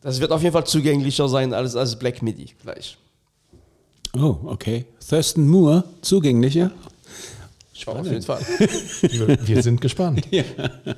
das 0.00 0.20
wird 0.20 0.32
auf 0.32 0.42
jeden 0.42 0.52
Fall 0.52 0.66
zugänglicher 0.66 1.28
sein 1.28 1.54
als, 1.54 1.76
als 1.76 1.96
Black 1.96 2.22
Midi 2.22 2.46
gleich. 2.60 2.98
Oh, 4.16 4.36
okay. 4.46 4.84
Thurston 5.08 5.46
Moore, 5.46 5.84
zugänglicher. 6.02 6.72
Auf 7.86 8.06
jeden 8.06 8.22
Fall. 8.22 8.40
Wir, 9.02 9.46
wir 9.46 9.62
sind 9.62 9.80
gespannt. 9.80 10.26
Irgendwann 10.32 10.96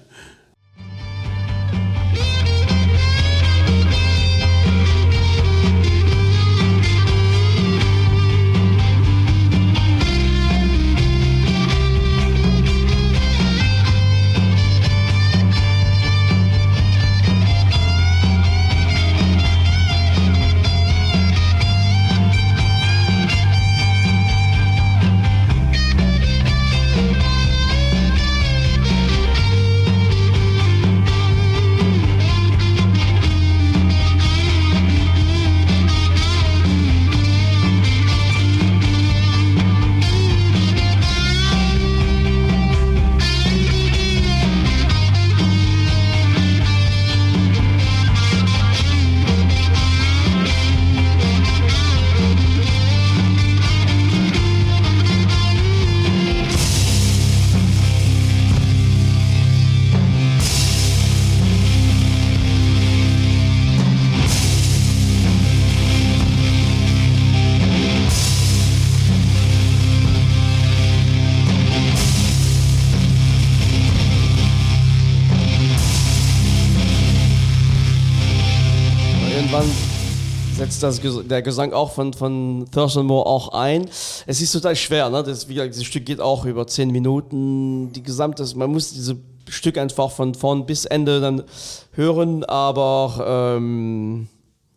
das, 80.82 81.00
der 81.28 81.42
Gesang 81.42 81.72
auch 81.72 81.92
von, 81.92 82.12
von 82.12 82.66
Thurston 82.72 83.06
Moore 83.06 83.26
auch 83.26 83.52
ein. 83.52 83.88
Es 84.26 84.40
ist 84.40 84.52
total 84.52 84.76
schwer, 84.76 85.10
ne? 85.10 85.22
das, 85.22 85.48
wie 85.48 85.54
gesagt, 85.54 85.74
dieses 85.74 85.86
Stück 85.86 86.06
geht 86.06 86.20
auch 86.20 86.44
über 86.44 86.66
zehn 86.66 86.90
Minuten. 86.90 87.92
Die 87.92 88.02
gesamte, 88.02 88.44
man 88.56 88.70
muss 88.70 88.92
dieses 88.92 89.16
Stück 89.48 89.78
einfach 89.78 90.10
von 90.10 90.34
vorn 90.34 90.66
bis 90.66 90.84
Ende 90.84 91.20
dann 91.20 91.44
hören, 91.92 92.44
aber 92.44 93.56
ähm, 93.56 94.28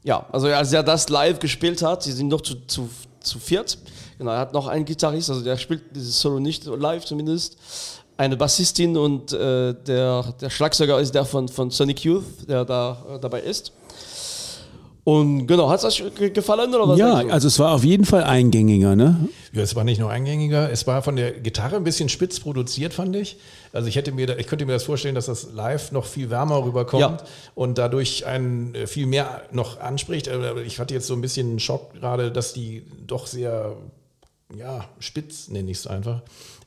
ja, 0.04 0.26
also 0.32 0.48
als 0.48 0.74
er 0.74 0.84
das 0.84 1.10
live 1.10 1.40
gespielt 1.40 1.82
hat, 1.82 2.04
sie 2.04 2.12
sind 2.12 2.28
noch 2.28 2.42
zu, 2.42 2.56
zu, 2.68 2.90
zu 3.22 3.40
viert. 3.40 3.78
Genau, 4.18 4.32
er 4.32 4.40
hat 4.40 4.54
noch 4.54 4.68
einen 4.68 4.86
Gitarrist, 4.86 5.30
also 5.30 5.44
der 5.44 5.58
spielt 5.58 5.96
dieses 5.96 6.20
Solo 6.20 6.40
nicht 6.40 6.66
live 6.66 7.06
zumindest. 7.06 7.58
Eine 8.16 8.38
Bassistin 8.38 8.96
und 8.96 9.34
äh, 9.34 9.74
der, 9.74 10.34
der 10.40 10.50
Schlagzeuger 10.50 11.00
ist 11.00 11.16
der 11.16 11.26
von, 11.26 11.48
von 11.50 11.72
Sonic 11.72 12.04
Youth, 12.04 12.48
der 12.48 12.64
da 12.64 13.04
äh, 13.10 13.20
dabei 13.20 13.42
ist. 13.42 13.72
Und 15.06 15.48
genau, 15.48 15.70
hat 15.70 15.84
es 15.84 15.86
euch 16.02 16.16
ge- 16.16 16.30
gefallen 16.30 16.74
oder 16.74 16.88
was? 16.88 16.98
Ja, 16.98 17.16
also 17.16 17.48
es 17.50 17.60
war 17.60 17.74
auf 17.74 17.84
jeden 17.84 18.06
Fall 18.06 18.24
eingängiger, 18.24 18.96
ne? 18.96 19.28
Ja, 19.52 19.62
es 19.62 19.76
war 19.76 19.84
nicht 19.84 20.00
nur 20.00 20.10
eingängiger, 20.10 20.72
es 20.72 20.88
war 20.88 21.02
von 21.02 21.18
der 21.18 21.32
Gitarre 21.34 21.76
ein 21.76 21.84
bisschen 21.84 22.08
spitz 22.08 22.40
produziert, 22.40 22.94
fand 22.94 23.14
ich. 23.18 23.38
Also 23.74 23.90
ich 23.90 23.98
hätte 23.98 24.14
mir, 24.14 24.28
da, 24.28 24.38
ich 24.38 24.48
könnte 24.48 24.66
mir 24.66 24.72
das 24.72 24.84
vorstellen, 24.86 25.16
dass 25.16 25.26
das 25.26 25.52
live 25.54 25.92
noch 25.92 26.06
viel 26.06 26.30
wärmer 26.30 26.64
rüberkommt 26.64 27.02
Ja. 27.02 27.18
und 27.54 27.78
dadurch 27.78 28.26
einen 28.26 28.74
äh, 28.76 28.88
viel 28.88 29.06
mehr 29.06 29.42
noch 29.52 29.80
anspricht. 29.82 30.30
Aber 30.30 30.62
Ich 30.62 30.80
hatte 30.80 30.94
jetzt 30.94 31.08
so 31.08 31.14
ein 31.16 31.22
bisschen 31.22 31.50
einen 31.50 31.60
Schock 31.60 31.94
gerade, 31.96 32.32
dass 32.32 32.54
die 32.54 32.84
doch 33.06 33.28
sehr, 33.28 33.76
ja, 34.58 34.86
spitz, 35.00 35.50
nenne 35.50 35.70
ich 35.70 35.80
es 35.80 35.88
einfach, 35.88 36.22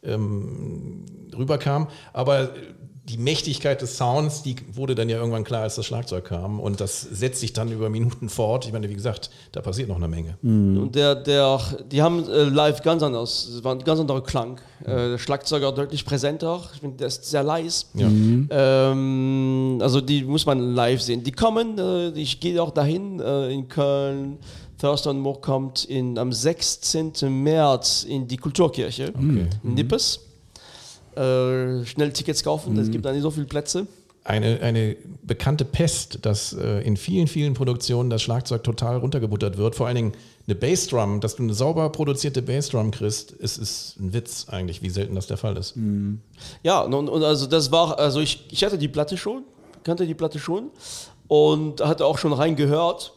ähm, 0.06 1.04
rüberkam. 1.36 1.88
Aber 2.12 2.50
die 3.08 3.18
Mächtigkeit 3.18 3.80
des 3.82 3.96
Sounds, 3.96 4.42
die 4.42 4.56
wurde 4.72 4.96
dann 4.96 5.08
ja 5.08 5.18
irgendwann 5.18 5.44
klar, 5.44 5.62
als 5.62 5.76
das 5.76 5.86
Schlagzeug 5.86 6.24
kam. 6.24 6.58
Und 6.58 6.80
das 6.80 7.02
setzt 7.02 7.40
sich 7.40 7.52
dann 7.52 7.70
über 7.70 7.88
Minuten 7.88 8.28
fort. 8.28 8.66
Ich 8.66 8.72
meine, 8.72 8.88
wie 8.88 8.94
gesagt, 8.94 9.30
da 9.52 9.60
passiert 9.60 9.88
noch 9.88 9.96
eine 9.96 10.08
Menge. 10.08 10.36
Und 10.80 10.96
der, 10.96 11.14
der, 11.14 11.60
die 11.90 12.02
haben 12.02 12.28
äh, 12.28 12.44
live 12.44 12.82
ganz 12.82 13.04
anders, 13.04 13.46
es 13.46 13.62
war 13.62 13.76
ein 13.76 13.84
ganz 13.84 14.00
anderer 14.00 14.22
Klang. 14.22 14.58
Äh, 14.80 15.10
der 15.10 15.18
Schlagzeuger 15.18 15.70
deutlich 15.70 16.04
präsenter, 16.04 16.60
ich 16.74 16.80
finde, 16.80 16.96
der 16.96 17.06
ist 17.06 17.24
sehr 17.24 17.44
leise. 17.44 17.86
Ja. 17.94 18.08
Ähm, 18.08 19.78
also 19.80 20.00
die 20.00 20.24
muss 20.24 20.44
man 20.44 20.74
live 20.74 21.00
sehen. 21.00 21.22
Die 21.22 21.32
kommen, 21.32 21.78
äh, 21.78 22.08
ich 22.08 22.40
gehe 22.40 22.60
auch 22.60 22.72
dahin 22.72 23.20
in 23.20 23.68
Köln. 23.68 24.38
Thurston 24.78 25.18
Moore 25.18 25.40
kommt 25.40 25.84
in, 25.84 26.18
am 26.18 26.32
16. 26.32 27.12
März 27.28 28.04
in 28.04 28.28
die 28.28 28.36
Kulturkirche 28.36 29.12
in 29.18 29.48
Nippes. 29.62 30.20
äh, 31.14 31.84
schnell 31.84 32.12
Tickets 32.12 32.42
kaufen. 32.42 32.78
Es 32.78 32.90
gibt 32.90 33.04
da 33.04 33.12
nicht 33.12 33.22
so 33.22 33.30
viele 33.30 33.46
Plätze. 33.46 33.86
Eine, 34.24 34.60
eine 34.60 34.96
bekannte 35.22 35.64
Pest, 35.64 36.18
dass 36.26 36.52
äh, 36.52 36.80
in 36.80 36.96
vielen, 36.96 37.28
vielen 37.28 37.54
Produktionen 37.54 38.10
das 38.10 38.22
Schlagzeug 38.22 38.64
total 38.64 38.96
runtergebuttert 38.96 39.56
wird. 39.56 39.76
Vor 39.76 39.86
allen 39.86 39.94
Dingen 39.94 40.12
eine 40.48 40.56
Bassdrum, 40.56 41.20
dass 41.20 41.36
du 41.36 41.44
eine 41.44 41.54
sauber 41.54 41.90
produzierte 41.90 42.42
Bassdrum 42.42 42.90
kriegst, 42.90 43.30
ist, 43.30 43.56
ist 43.56 43.96
ein 44.00 44.12
Witz 44.12 44.46
eigentlich, 44.48 44.82
wie 44.82 44.90
selten 44.90 45.14
das 45.14 45.28
der 45.28 45.36
Fall 45.36 45.56
ist. 45.56 45.74
Ja, 46.64 46.80
und, 46.80 47.08
und 47.08 47.22
also 47.22 47.46
das 47.46 47.70
war, 47.70 47.98
also 48.00 48.20
ich, 48.20 48.46
ich 48.50 48.64
hatte 48.64 48.78
die 48.78 48.88
Platte 48.88 49.16
schon, 49.16 49.44
kannte 49.84 50.06
die 50.06 50.14
Platte 50.14 50.40
schon 50.40 50.70
und 51.28 51.80
hatte 51.80 52.04
auch 52.04 52.18
schon 52.18 52.32
reingehört 52.32 53.12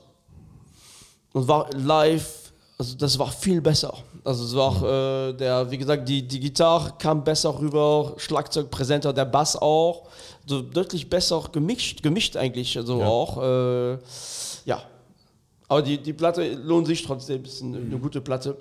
und 1.34 1.48
war 1.48 1.70
live, 1.76 2.52
also 2.78 2.96
das 2.98 3.18
war 3.20 3.32
viel 3.32 3.62
besser. 3.62 3.94
Also 4.24 4.44
es 4.46 4.56
war 4.56 5.30
äh, 5.30 5.34
der, 5.34 5.70
wie 5.72 5.78
gesagt, 5.78 6.08
die, 6.10 6.22
die 6.28 6.40
Gitarre 6.40 6.94
kam 7.00 7.24
besser 7.24 7.58
rüber, 7.58 8.14
Schlagzeug 8.18 8.70
präsenter, 8.70 9.14
der 9.14 9.26
Bass 9.26 9.56
auch, 9.56 10.08
so 10.46 10.62
deutlich 10.62 11.10
besser 11.10 11.44
gemischt, 11.52 12.04
gemischt 12.04 12.36
eigentlich, 12.36 12.78
also 12.78 13.00
Ja. 13.00 13.08
auch, 13.08 13.42
äh, 13.42 13.98
ja. 14.66 14.82
Aber 15.68 15.82
die, 15.84 15.98
die 16.00 16.14
Platte 16.14 16.54
lohnt 16.54 16.88
sich 16.88 17.04
trotzdem, 17.06 17.44
ist 17.44 17.62
eine, 17.62 17.78
eine 17.78 17.98
gute 18.00 18.22
Platte. 18.22 18.58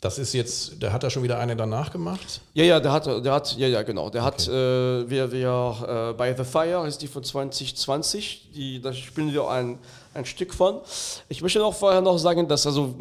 Das 0.00 0.16
ist 0.16 0.32
jetzt, 0.32 0.80
da 0.80 0.92
hat 0.92 1.02
er 1.02 1.10
schon 1.10 1.24
wieder 1.24 1.40
eine 1.40 1.56
danach 1.56 1.90
gemacht. 1.90 2.40
Ja, 2.54 2.62
ja, 2.62 2.78
der 2.78 2.92
hat, 2.92 3.06
der 3.06 3.32
hat, 3.32 3.56
ja, 3.56 3.66
ja, 3.66 3.82
genau. 3.82 4.08
Der 4.10 4.22
hat, 4.22 4.46
äh, 4.46 5.10
wir, 5.10 5.32
wir, 5.32 6.10
äh, 6.12 6.16
bei 6.16 6.32
The 6.36 6.44
Fire 6.44 6.86
ist 6.86 7.02
die 7.02 7.08
von 7.08 7.24
2020, 7.24 8.52
die, 8.54 8.80
da 8.80 8.92
spielen 8.92 9.32
wir 9.32 9.48
ein, 9.48 9.76
ein 10.14 10.24
Stück 10.24 10.54
von. 10.54 10.80
Ich 11.28 11.42
möchte 11.42 11.64
auch 11.64 11.74
vorher 11.74 12.00
noch 12.00 12.18
sagen, 12.18 12.48
dass 12.48 12.66
also, 12.66 12.94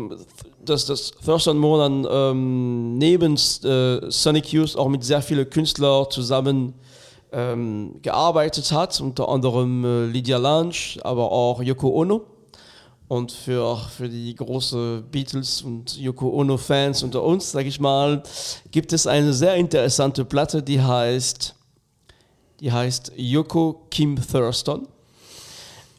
dass 0.63 0.85
das 0.85 1.11
Thurston 1.11 1.57
Moore 1.57 1.83
dann 1.83 2.07
ähm, 2.09 2.97
neben 2.97 3.35
äh, 3.35 4.11
Sonic 4.11 4.51
Youth 4.51 4.75
auch 4.75 4.87
mit 4.87 5.03
sehr 5.03 5.21
vielen 5.21 5.49
Künstlern 5.49 6.05
zusammen 6.09 6.73
ähm, 7.31 7.99
gearbeitet 8.01 8.71
hat, 8.71 8.99
unter 9.01 9.29
anderem 9.29 9.83
äh, 9.83 10.05
Lydia 10.05 10.37
Lange, 10.37 10.73
aber 11.01 11.31
auch 11.31 11.61
Yoko 11.61 11.89
Ono. 11.89 12.21
Und 13.07 13.31
für, 13.31 13.77
für 13.77 14.09
die 14.09 14.35
großen 14.35 15.03
Beatles 15.09 15.61
und 15.61 15.97
Yoko 15.97 16.29
Ono-Fans 16.29 17.03
unter 17.03 17.23
uns, 17.23 17.51
sage 17.51 17.69
ich 17.69 17.79
mal, 17.79 18.21
gibt 18.71 18.91
es 18.91 19.07
eine 19.07 19.31
sehr 19.31 19.55
interessante 19.55 20.25
Platte, 20.25 20.61
die 20.61 20.81
heißt, 20.81 21.55
die 22.59 22.71
heißt 22.71 23.13
Yoko 23.15 23.85
Kim 23.89 24.17
Thurston. 24.17 24.89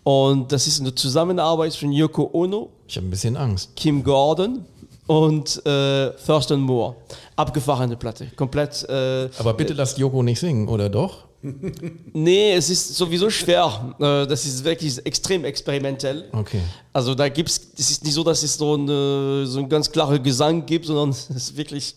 Und 0.09 0.51
das 0.53 0.67
ist 0.67 0.81
eine 0.81 0.95
Zusammenarbeit 0.95 1.75
von 1.75 1.93
Yoko 1.93 2.31
Ono, 2.33 2.71
Ich 2.87 2.97
habe 2.97 3.07
ein 3.07 3.11
bisschen 3.11 3.37
Angst. 3.37 3.77
Kim 3.77 4.03
Gordon 4.03 4.65
und 5.07 5.61
äh, 5.67 6.13
Thurston 6.25 6.63
Moore. 6.63 6.97
Abgefahrene 7.37 7.95
Platte. 7.95 8.29
Komplett. 8.35 8.89
Äh, 8.89 9.29
Aber 9.39 9.53
bitte 9.53 9.75
lasst 9.75 9.99
Joko 9.99 10.23
nicht 10.23 10.41
singen, 10.41 10.67
oder 10.67 10.89
doch? 10.89 11.25
nee, 12.15 12.55
es 12.55 12.71
ist 12.71 12.95
sowieso 12.97 13.29
schwer. 13.29 13.95
Äh, 13.99 14.27
das 14.27 14.47
ist 14.47 14.65
wirklich 14.65 14.97
extrem 15.05 15.45
experimentell. 15.45 16.31
Okay. 16.33 16.63
Also 16.95 17.15
da 17.15 17.29
gibt 17.29 17.51
es, 17.51 17.61
es 17.77 17.91
ist 17.91 18.03
nicht 18.03 18.15
so, 18.15 18.25
dass 18.25 18.43
es 18.43 18.57
so, 18.57 18.77
eine, 18.77 19.45
so 19.47 19.59
einen 19.59 19.69
ganz 19.69 19.93
klaren 19.93 20.23
Gesang 20.23 20.65
gibt, 20.65 20.87
sondern 20.87 21.11
es 21.11 21.29
ist 21.29 21.55
wirklich 21.55 21.95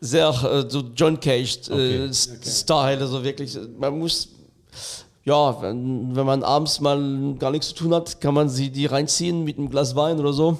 sehr 0.00 0.30
äh, 0.30 0.64
so 0.66 0.82
John 0.96 1.20
Cage 1.20 1.58
äh, 1.68 2.08
Okay. 2.08 2.10
Style, 2.14 3.00
also 3.00 3.22
wirklich, 3.22 3.54
man 3.78 3.98
muss, 3.98 4.30
ja, 5.24 5.62
wenn, 5.62 6.14
wenn 6.14 6.26
man 6.26 6.42
abends 6.42 6.80
mal 6.80 7.34
gar 7.38 7.50
nichts 7.50 7.68
zu 7.68 7.74
tun 7.74 7.94
hat, 7.94 8.20
kann 8.20 8.34
man 8.34 8.48
sie 8.48 8.70
die 8.70 8.86
reinziehen 8.86 9.42
mit 9.44 9.58
einem 9.58 9.70
Glas 9.70 9.96
Wein 9.96 10.20
oder 10.20 10.32
so. 10.32 10.58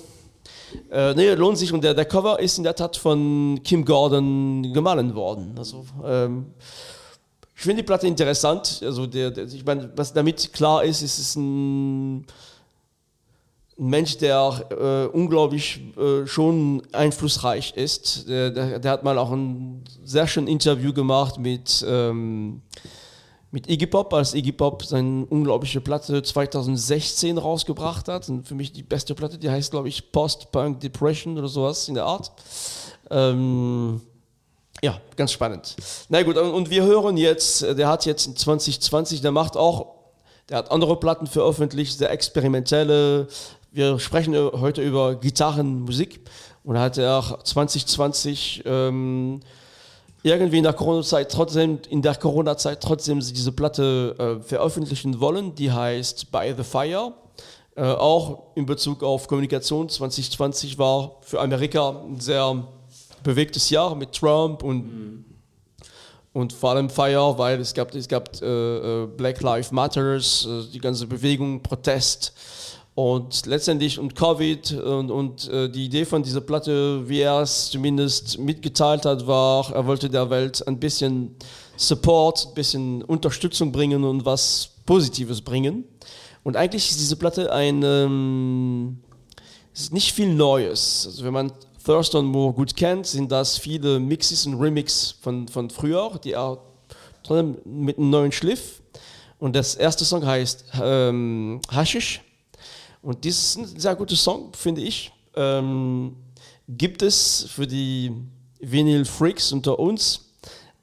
Äh, 0.90 1.14
nee, 1.14 1.32
lohnt 1.34 1.58
sich 1.58 1.72
und 1.72 1.84
der, 1.84 1.94
der 1.94 2.06
Cover 2.06 2.40
ist 2.40 2.58
in 2.58 2.64
der 2.64 2.74
Tat 2.74 2.96
von 2.96 3.60
Kim 3.62 3.84
Gordon 3.84 4.72
gemahlen 4.72 5.14
worden. 5.14 5.54
Also 5.56 5.84
ähm, 6.04 6.46
ich 7.54 7.62
finde 7.62 7.82
die 7.82 7.86
Platte 7.86 8.06
interessant. 8.06 8.80
Also 8.82 9.06
der, 9.06 9.30
der, 9.30 9.44
ich 9.44 9.64
meine, 9.64 9.90
was 9.96 10.12
damit 10.12 10.52
klar 10.52 10.82
ist, 10.82 11.02
ist 11.02 11.18
es 11.18 11.36
ein, 11.36 12.16
ein 12.16 12.26
Mensch, 13.76 14.16
der 14.16 14.66
äh, 14.70 15.14
unglaublich 15.14 15.80
äh, 15.96 16.26
schon 16.26 16.82
einflussreich 16.92 17.74
ist. 17.76 18.28
Der, 18.28 18.50
der, 18.50 18.78
der 18.78 18.90
hat 18.90 19.04
mal 19.04 19.18
auch 19.18 19.30
ein 19.30 19.84
sehr 20.02 20.26
schönes 20.26 20.50
Interview 20.50 20.92
gemacht 20.92 21.38
mit, 21.38 21.84
ähm, 21.86 22.62
mit 23.54 23.70
Iggy 23.70 23.86
Pop, 23.86 24.12
als 24.12 24.34
Iggy 24.34 24.50
Pop 24.50 24.84
seine 24.84 25.26
unglaubliche 25.26 25.80
Platte 25.80 26.20
2016 26.20 27.38
rausgebracht 27.38 28.08
hat. 28.08 28.28
Und 28.28 28.48
für 28.48 28.56
mich 28.56 28.72
die 28.72 28.82
beste 28.82 29.14
Platte, 29.14 29.38
die 29.38 29.48
heißt, 29.48 29.70
glaube 29.70 29.88
ich, 29.88 30.10
Post-Punk 30.10 30.80
Depression 30.80 31.38
oder 31.38 31.46
sowas 31.46 31.86
in 31.86 31.94
der 31.94 32.04
Art. 32.04 32.32
Ähm, 33.12 34.00
ja, 34.82 35.00
ganz 35.14 35.30
spannend. 35.30 35.76
Na 36.08 36.24
gut, 36.24 36.36
und 36.36 36.68
wir 36.68 36.82
hören 36.82 37.16
jetzt, 37.16 37.62
äh, 37.62 37.76
der 37.76 37.86
hat 37.86 38.06
jetzt 38.06 38.26
in 38.26 38.36
2020, 38.36 39.20
der 39.20 39.30
macht 39.30 39.56
auch, 39.56 39.94
der 40.48 40.58
hat 40.58 40.72
andere 40.72 40.98
Platten 40.98 41.28
veröffentlicht, 41.28 41.96
sehr 41.96 42.10
experimentelle. 42.10 43.28
Wir 43.70 44.00
sprechen 44.00 44.34
heute 44.34 44.82
über 44.82 45.14
Gitarrenmusik 45.14 46.22
und 46.64 46.74
da 46.74 46.80
hat 46.80 46.98
er 46.98 47.18
auch 47.20 47.40
2020 47.44 48.64
ähm, 48.66 49.42
irgendwie 50.32 50.58
in 50.58 50.64
der 50.64 50.72
Corona-Zeit 50.72 51.30
trotzdem, 51.30 51.78
in 51.90 52.00
der 52.00 52.14
Corona-Zeit 52.14 52.80
trotzdem 52.80 53.20
diese 53.20 53.52
Platte 53.52 54.16
äh, 54.18 54.42
veröffentlichen 54.42 55.20
wollen, 55.20 55.54
die 55.54 55.70
heißt 55.70 56.32
By 56.32 56.54
the 56.56 56.64
Fire. 56.64 57.12
Äh, 57.76 57.82
auch 57.82 58.54
in 58.54 58.66
Bezug 58.66 59.02
auf 59.02 59.28
Kommunikation. 59.28 59.88
2020 59.88 60.78
war 60.78 61.16
für 61.22 61.40
Amerika 61.40 61.90
ein 61.90 62.20
sehr 62.20 62.66
bewegtes 63.22 63.68
Jahr 63.68 63.94
mit 63.94 64.12
Trump 64.12 64.62
und, 64.62 65.24
und 66.32 66.52
vor 66.52 66.70
allem 66.70 66.88
Fire, 66.88 67.36
weil 67.36 67.60
es 67.60 67.74
gab, 67.74 67.94
es 67.94 68.08
gab 68.08 68.40
äh, 68.40 68.46
äh, 69.02 69.06
Black 69.06 69.42
Lives 69.42 69.72
Matters, 69.72 70.46
äh, 70.46 70.72
die 70.72 70.78
ganze 70.78 71.06
Bewegung, 71.06 71.62
Protest 71.62 72.32
und 72.94 73.46
letztendlich 73.46 73.98
und 73.98 74.14
Covid 74.14 74.72
und, 74.72 75.10
und 75.10 75.48
äh, 75.48 75.68
die 75.68 75.86
Idee 75.86 76.04
von 76.04 76.22
dieser 76.22 76.40
Platte, 76.40 77.08
wie 77.08 77.20
er 77.20 77.40
es 77.40 77.70
zumindest 77.70 78.38
mitgeteilt 78.38 79.04
hat, 79.04 79.26
war, 79.26 79.72
er 79.72 79.86
wollte 79.86 80.08
der 80.08 80.30
Welt 80.30 80.66
ein 80.68 80.78
bisschen 80.78 81.34
Support, 81.76 82.48
ein 82.48 82.54
bisschen 82.54 83.02
Unterstützung 83.02 83.72
bringen 83.72 84.04
und 84.04 84.24
was 84.24 84.70
Positives 84.86 85.40
bringen. 85.40 85.84
Und 86.44 86.56
eigentlich 86.56 86.90
ist 86.90 87.00
diese 87.00 87.16
Platte 87.16 87.52
ein, 87.52 87.82
ähm, 87.82 88.98
ist 89.74 89.92
nicht 89.92 90.12
viel 90.12 90.32
Neues. 90.32 91.04
Also 91.06 91.24
wenn 91.24 91.32
man 91.32 91.52
Thurston 91.84 92.26
Moore 92.26 92.54
gut 92.54 92.76
kennt, 92.76 93.06
sind 93.06 93.32
das 93.32 93.58
viele 93.58 93.98
Mixes 93.98 94.46
und 94.46 94.60
Remix 94.60 95.16
von, 95.20 95.48
von 95.48 95.68
früher, 95.68 96.12
die 96.22 96.36
trotzdem 97.24 97.58
mit 97.64 97.98
einem 97.98 98.10
neuen 98.10 98.30
Schliff. 98.30 98.82
Und 99.40 99.56
das 99.56 99.74
erste 99.74 100.04
Song 100.04 100.24
heißt 100.24 100.66
ähm, 100.80 101.60
Hashish. 101.72 102.20
Und 103.04 103.24
das 103.24 103.32
ist 103.32 103.58
ein 103.58 103.66
sehr 103.66 103.94
guter 103.94 104.16
Song, 104.16 104.50
finde 104.54 104.80
ich. 104.80 105.12
Ähm, 105.36 106.16
gibt 106.66 107.02
es 107.02 107.46
für 107.50 107.66
die 107.66 108.12
Vinyl-Freaks 108.60 109.52
unter 109.52 109.78
uns, 109.78 110.30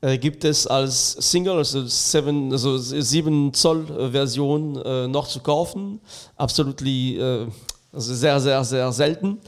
äh, 0.02 0.20
gibt 0.20 0.44
es 0.46 0.68
als 0.68 1.14
Single, 1.14 1.58
also 1.58 1.86
7 1.86 2.52
also 2.52 2.78
7 2.78 3.54
Zoll 3.54 3.90
äh, 3.90 4.12
Version 4.12 4.76
äh, 4.78 5.08
noch 5.08 5.28
zu 5.28 5.40
kaufen. 5.40 6.00
Absolut 6.36 6.82
äh, 6.84 7.48
also 7.92 8.14
sehr, 8.14 8.40
sehr, 8.40 8.64
sehr 8.64 8.92
selten. 8.92 9.40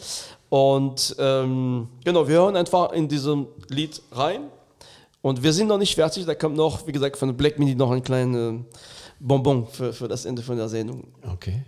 Und 0.50 1.16
ähm, 1.20 1.88
genau, 2.04 2.28
wir 2.28 2.36
hören 2.38 2.56
einfach 2.56 2.92
in 2.92 3.08
diesem 3.08 3.48
Lied 3.70 4.02
rein. 4.12 4.50
Und 5.22 5.42
wir 5.42 5.54
sind 5.54 5.68
noch 5.68 5.78
nicht 5.78 5.96
fertig, 5.96 6.26
da 6.26 6.36
kommt 6.36 6.56
noch, 6.56 6.86
wie 6.88 6.92
gesagt, 6.92 7.18
von 7.18 7.36
Black 7.38 7.58
Midi 7.58 7.76
noch 7.76 7.92
ein 7.92 8.04
kleines 8.04 8.62
Bonbon 9.20 9.68
für, 9.68 9.94
für 9.94 10.08
das 10.08 10.26
Ende 10.26 10.42
von 10.42 10.58
der 10.58 10.68
Sendung. 10.68 11.08
Okay. 11.32 11.64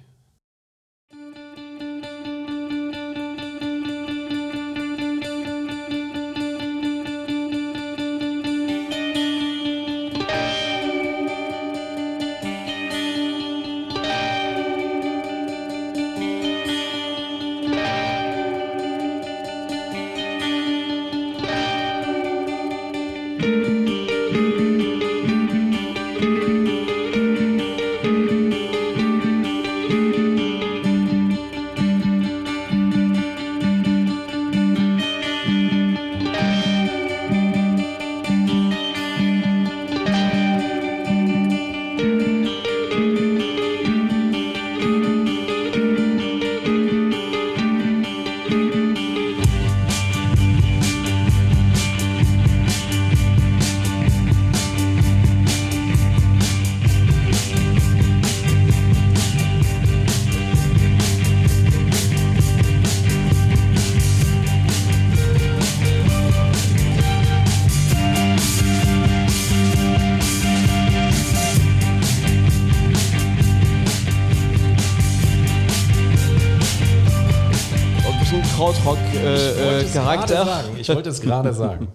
Gerade 80.27 80.49
sagen. 80.49 80.77
Ich 80.79 80.89
wollte 80.89 81.09
es 81.09 81.21
gerade 81.21 81.53
sagen. 81.53 81.87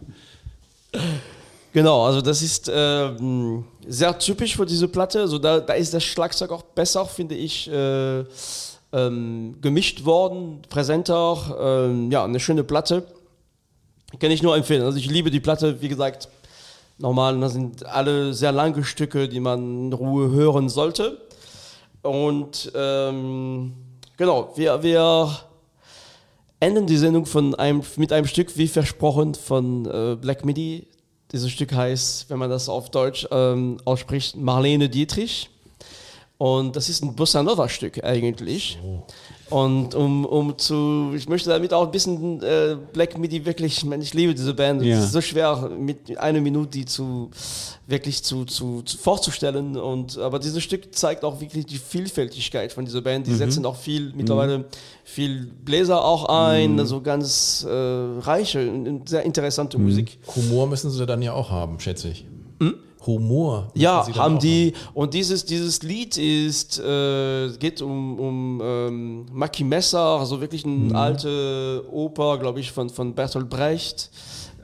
Genau, 1.73 2.05
also 2.05 2.21
das 2.21 2.43
ist 2.43 2.71
ähm, 2.75 3.65
sehr 3.87 4.19
typisch 4.19 4.57
für 4.57 4.67
diese 4.67 4.89
Platte. 4.89 5.21
Also 5.21 5.39
da, 5.39 5.61
da 5.61 5.75
ist 5.75 5.95
das 5.95 6.03
Schlagzeug 6.03 6.51
auch 6.51 6.63
besser, 6.63 7.07
finde 7.07 7.37
ich, 7.37 7.71
äh, 7.71 8.25
ähm, 8.93 9.57
gemischt 9.61 10.05
worden, 10.05 10.63
präsenter. 10.69 11.87
Ähm, 11.87 12.11
ja, 12.11 12.25
eine 12.25 12.41
schöne 12.41 12.65
Platte. 12.65 13.07
Kann 14.19 14.33
ich 14.33 14.43
nur 14.43 14.57
empfehlen. 14.57 14.83
Also 14.83 14.99
ich 14.99 15.09
liebe 15.09 15.31
die 15.31 15.39
Platte, 15.39 15.81
wie 15.81 15.89
gesagt, 15.89 16.29
normal, 16.99 17.39
das 17.39 17.53
sind 17.53 17.87
alle 17.87 18.35
sehr 18.35 18.51
lange 18.51 18.83
Stücke, 18.83 19.29
die 19.29 19.39
man 19.41 19.87
in 19.87 19.93
Ruhe 19.93 20.31
hören 20.33 20.69
sollte. 20.69 21.19
Und 22.03 22.73
ähm, 22.75 23.75
genau, 24.17 24.53
wir, 24.57 24.83
wir 24.83 25.31
enden 26.61 26.87
die 26.87 26.99
Sendung 26.99 27.27
von 27.27 27.55
einem, 27.55 27.83
mit 27.97 28.13
einem 28.13 28.27
Stück, 28.27 28.57
wie 28.57 28.69
versprochen, 28.69 29.35
von 29.35 29.87
äh, 29.87 30.17
Black 30.17 30.45
Midi. 30.45 30.87
Dieses 31.33 31.51
Stück 31.51 31.73
heißt, 31.73 32.29
wenn 32.29 32.39
man 32.39 32.51
das 32.51 32.69
auf 32.69 32.91
Deutsch 32.91 33.27
ähm, 33.31 33.79
ausspricht, 33.85 34.37
Marlene 34.37 34.89
Dietrich. 34.89 35.49
Und 36.37 36.77
das 36.77 36.89
ist 36.89 37.03
ein 37.03 37.15
Bossa 37.15 37.43
Nova 37.43 37.69
Stück 37.69 38.05
eigentlich. 38.05 38.79
Und 39.51 39.95
um, 39.97 40.25
um 40.25 40.57
zu, 40.57 41.13
ich 41.15 41.29
möchte 41.29 41.51
damit 41.51 41.73
auch 41.75 41.85
ein 41.85 41.91
bisschen 41.91 42.41
äh, 42.43 42.77
Black 42.93 43.19
Midi 43.19 43.45
wirklich, 43.45 43.79
ich 43.79 43.85
meine, 43.85 44.03
ich 44.03 44.15
liebe 44.15 44.33
diese 44.33 44.55
Band. 44.55 44.83
Ja. 44.83 44.97
Es 44.97 45.07
ist 45.07 45.13
so 45.13 45.21
schwer, 45.21 45.71
mit 45.77 46.17
einer 46.19 46.41
Minute 46.41 46.71
die 46.71 46.85
zu 46.85 47.31
wirklich 47.87 48.23
zu, 48.23 48.45
zu, 48.45 48.83
zu 48.83 48.97
vorzustellen. 48.97 49.77
Und 49.77 50.17
aber 50.19 50.39
dieses 50.39 50.63
Stück 50.63 50.95
zeigt 50.95 51.25
auch 51.25 51.41
wirklich 51.41 51.67
die 51.67 51.79
Vielfältigkeit 51.79 52.73
von 52.73 52.85
dieser 52.85 53.03
Band. 53.03 53.27
Die 53.27 53.35
setzen 53.35 53.67
auch 53.67 53.77
viel 53.77 54.13
mittlerweile 54.15 54.67
viel 55.03 55.51
Bläser 55.65 56.05
auch 56.05 56.27
ein, 56.27 56.79
also 56.79 57.01
ganz 57.01 57.67
äh, 57.69 57.73
reiche, 57.73 58.71
und 58.71 59.09
sehr 59.09 59.25
interessante 59.25 59.79
Musik. 59.79 60.19
Humor 60.37 60.69
müssen 60.69 60.91
sie 60.91 61.05
dann 61.05 61.21
ja 61.23 61.33
auch 61.33 61.51
haben, 61.51 61.81
schätze 61.81 62.09
ich. 62.09 62.25
Humor. 63.07 63.71
Ja, 63.75 64.07
haben 64.17 64.39
die. 64.39 64.75
Und 64.95 65.15
dieses, 65.15 65.45
dieses 65.45 65.83
Lied 65.83 66.17
ist, 66.19 66.79
äh, 66.79 67.51
geht 67.59 67.81
um, 67.81 68.19
um 68.19 68.61
ähm, 68.63 69.27
Maki 69.33 69.65
Messer, 69.65 70.19
also 70.19 70.41
wirklich 70.41 70.65
eine 70.65 70.95
alte 70.95 71.85
Oper, 71.91 72.39
glaube 72.39 72.61
ich, 72.61 72.73
von, 72.73 72.91
von 72.91 73.15
Bertolt 73.15 73.49
Brecht. 73.49 74.11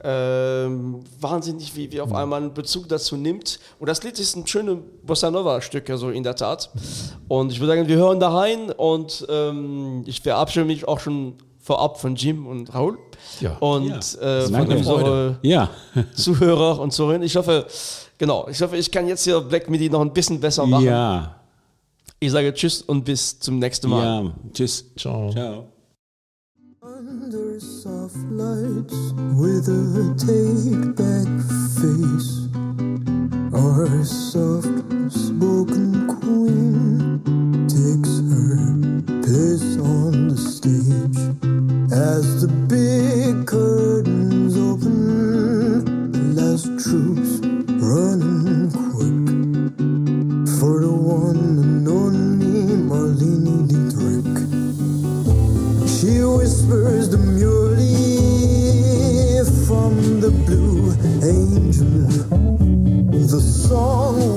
Ähm, 0.03 0.99
wahnsinnig, 1.19 1.75
wie, 1.75 1.91
wie 1.91 1.99
auf 1.99 2.13
einmal 2.13 2.41
einen 2.41 2.53
Bezug 2.53 2.87
dazu 2.87 3.17
nimmt. 3.17 3.59
Und 3.79 3.89
das 3.89 4.03
Lied 4.03 4.19
ist 4.19 4.35
ein 4.35 4.45
schönes 4.45 4.77
Bossa 5.03 5.31
Nova-Stück, 5.31 5.89
also 5.89 6.11
in 6.11 6.21
der 6.21 6.35
Tat. 6.35 6.69
Und 7.27 7.51
ich 7.51 7.59
würde 7.59 7.73
sagen, 7.73 7.87
wir 7.87 7.97
hören 7.97 8.19
da 8.19 8.29
rein 8.29 8.71
und 8.71 9.25
ähm, 9.27 10.03
ich 10.05 10.21
verabschiede 10.21 10.65
mich 10.65 10.87
auch 10.87 10.99
schon 10.99 11.33
vorab 11.59 11.99
von 11.99 12.15
Jim 12.15 12.45
und 12.45 12.73
Raoul. 12.73 12.97
Ja. 13.41 13.57
Und 13.57 14.17
äh, 14.21 14.41
von 14.43 14.67
unseren 14.67 15.37
Ja, 15.41 15.71
Zuhörer 16.13 16.79
und 16.79 16.91
Zuhörerinnen. 16.91 17.25
Ich 17.25 17.35
hoffe, 17.35 17.65
genau, 18.17 18.47
ich 18.49 18.61
hoffe, 18.61 18.77
ich 18.77 18.91
kann 18.91 19.07
jetzt 19.07 19.23
hier 19.23 19.39
Black 19.41 19.69
Midi 19.69 19.89
noch 19.89 20.01
ein 20.01 20.13
bisschen 20.13 20.39
besser 20.39 20.65
machen. 20.65 20.85
ja, 20.85 21.35
Ich 22.19 22.31
sage 22.31 22.53
Tschüss 22.53 22.81
und 22.81 23.03
bis 23.05 23.39
zum 23.39 23.59
nächsten 23.59 23.89
Mal. 23.89 24.03
ja. 24.25 24.31
Tschüss. 24.53 24.85
Ciao. 24.97 25.29
Ciao. 25.31 25.65
Under 26.81 27.59
soft 27.59 28.15
lights 28.31 28.95
with 29.35 29.67
a 29.67 30.15
take 30.17 30.95
back 30.95 31.27
face. 31.75 32.47
Our 33.53 34.03
soft 34.03 34.67
spoken 35.11 36.07
queen 36.07 37.21
takes 37.67 38.21
her 38.31 39.21
place 39.21 39.77
on 39.79 40.29
the 40.29 40.37
stage. 40.37 41.17
As 41.91 42.41
the 42.41 42.47
big 42.67 43.45
curtains 43.45 44.55
open, 44.57 46.11
the 46.11 46.41
last 46.41 46.65
troops 46.83 47.41
running 47.87 48.69
quick 48.69 49.77
for 50.59 50.81
the 50.81 50.91
one 50.91 51.37
and 51.63 51.87
only 51.87 52.75
Marlene 52.89 53.67
Dietrich. 53.69 54.37
She 55.87 56.19
whispers 56.21 57.07
demurely 57.07 57.95
from 59.65 60.19
the 60.19 60.31
blue 60.31 60.91
angel, 61.23 62.17
the 63.27 63.39
song 63.39 64.36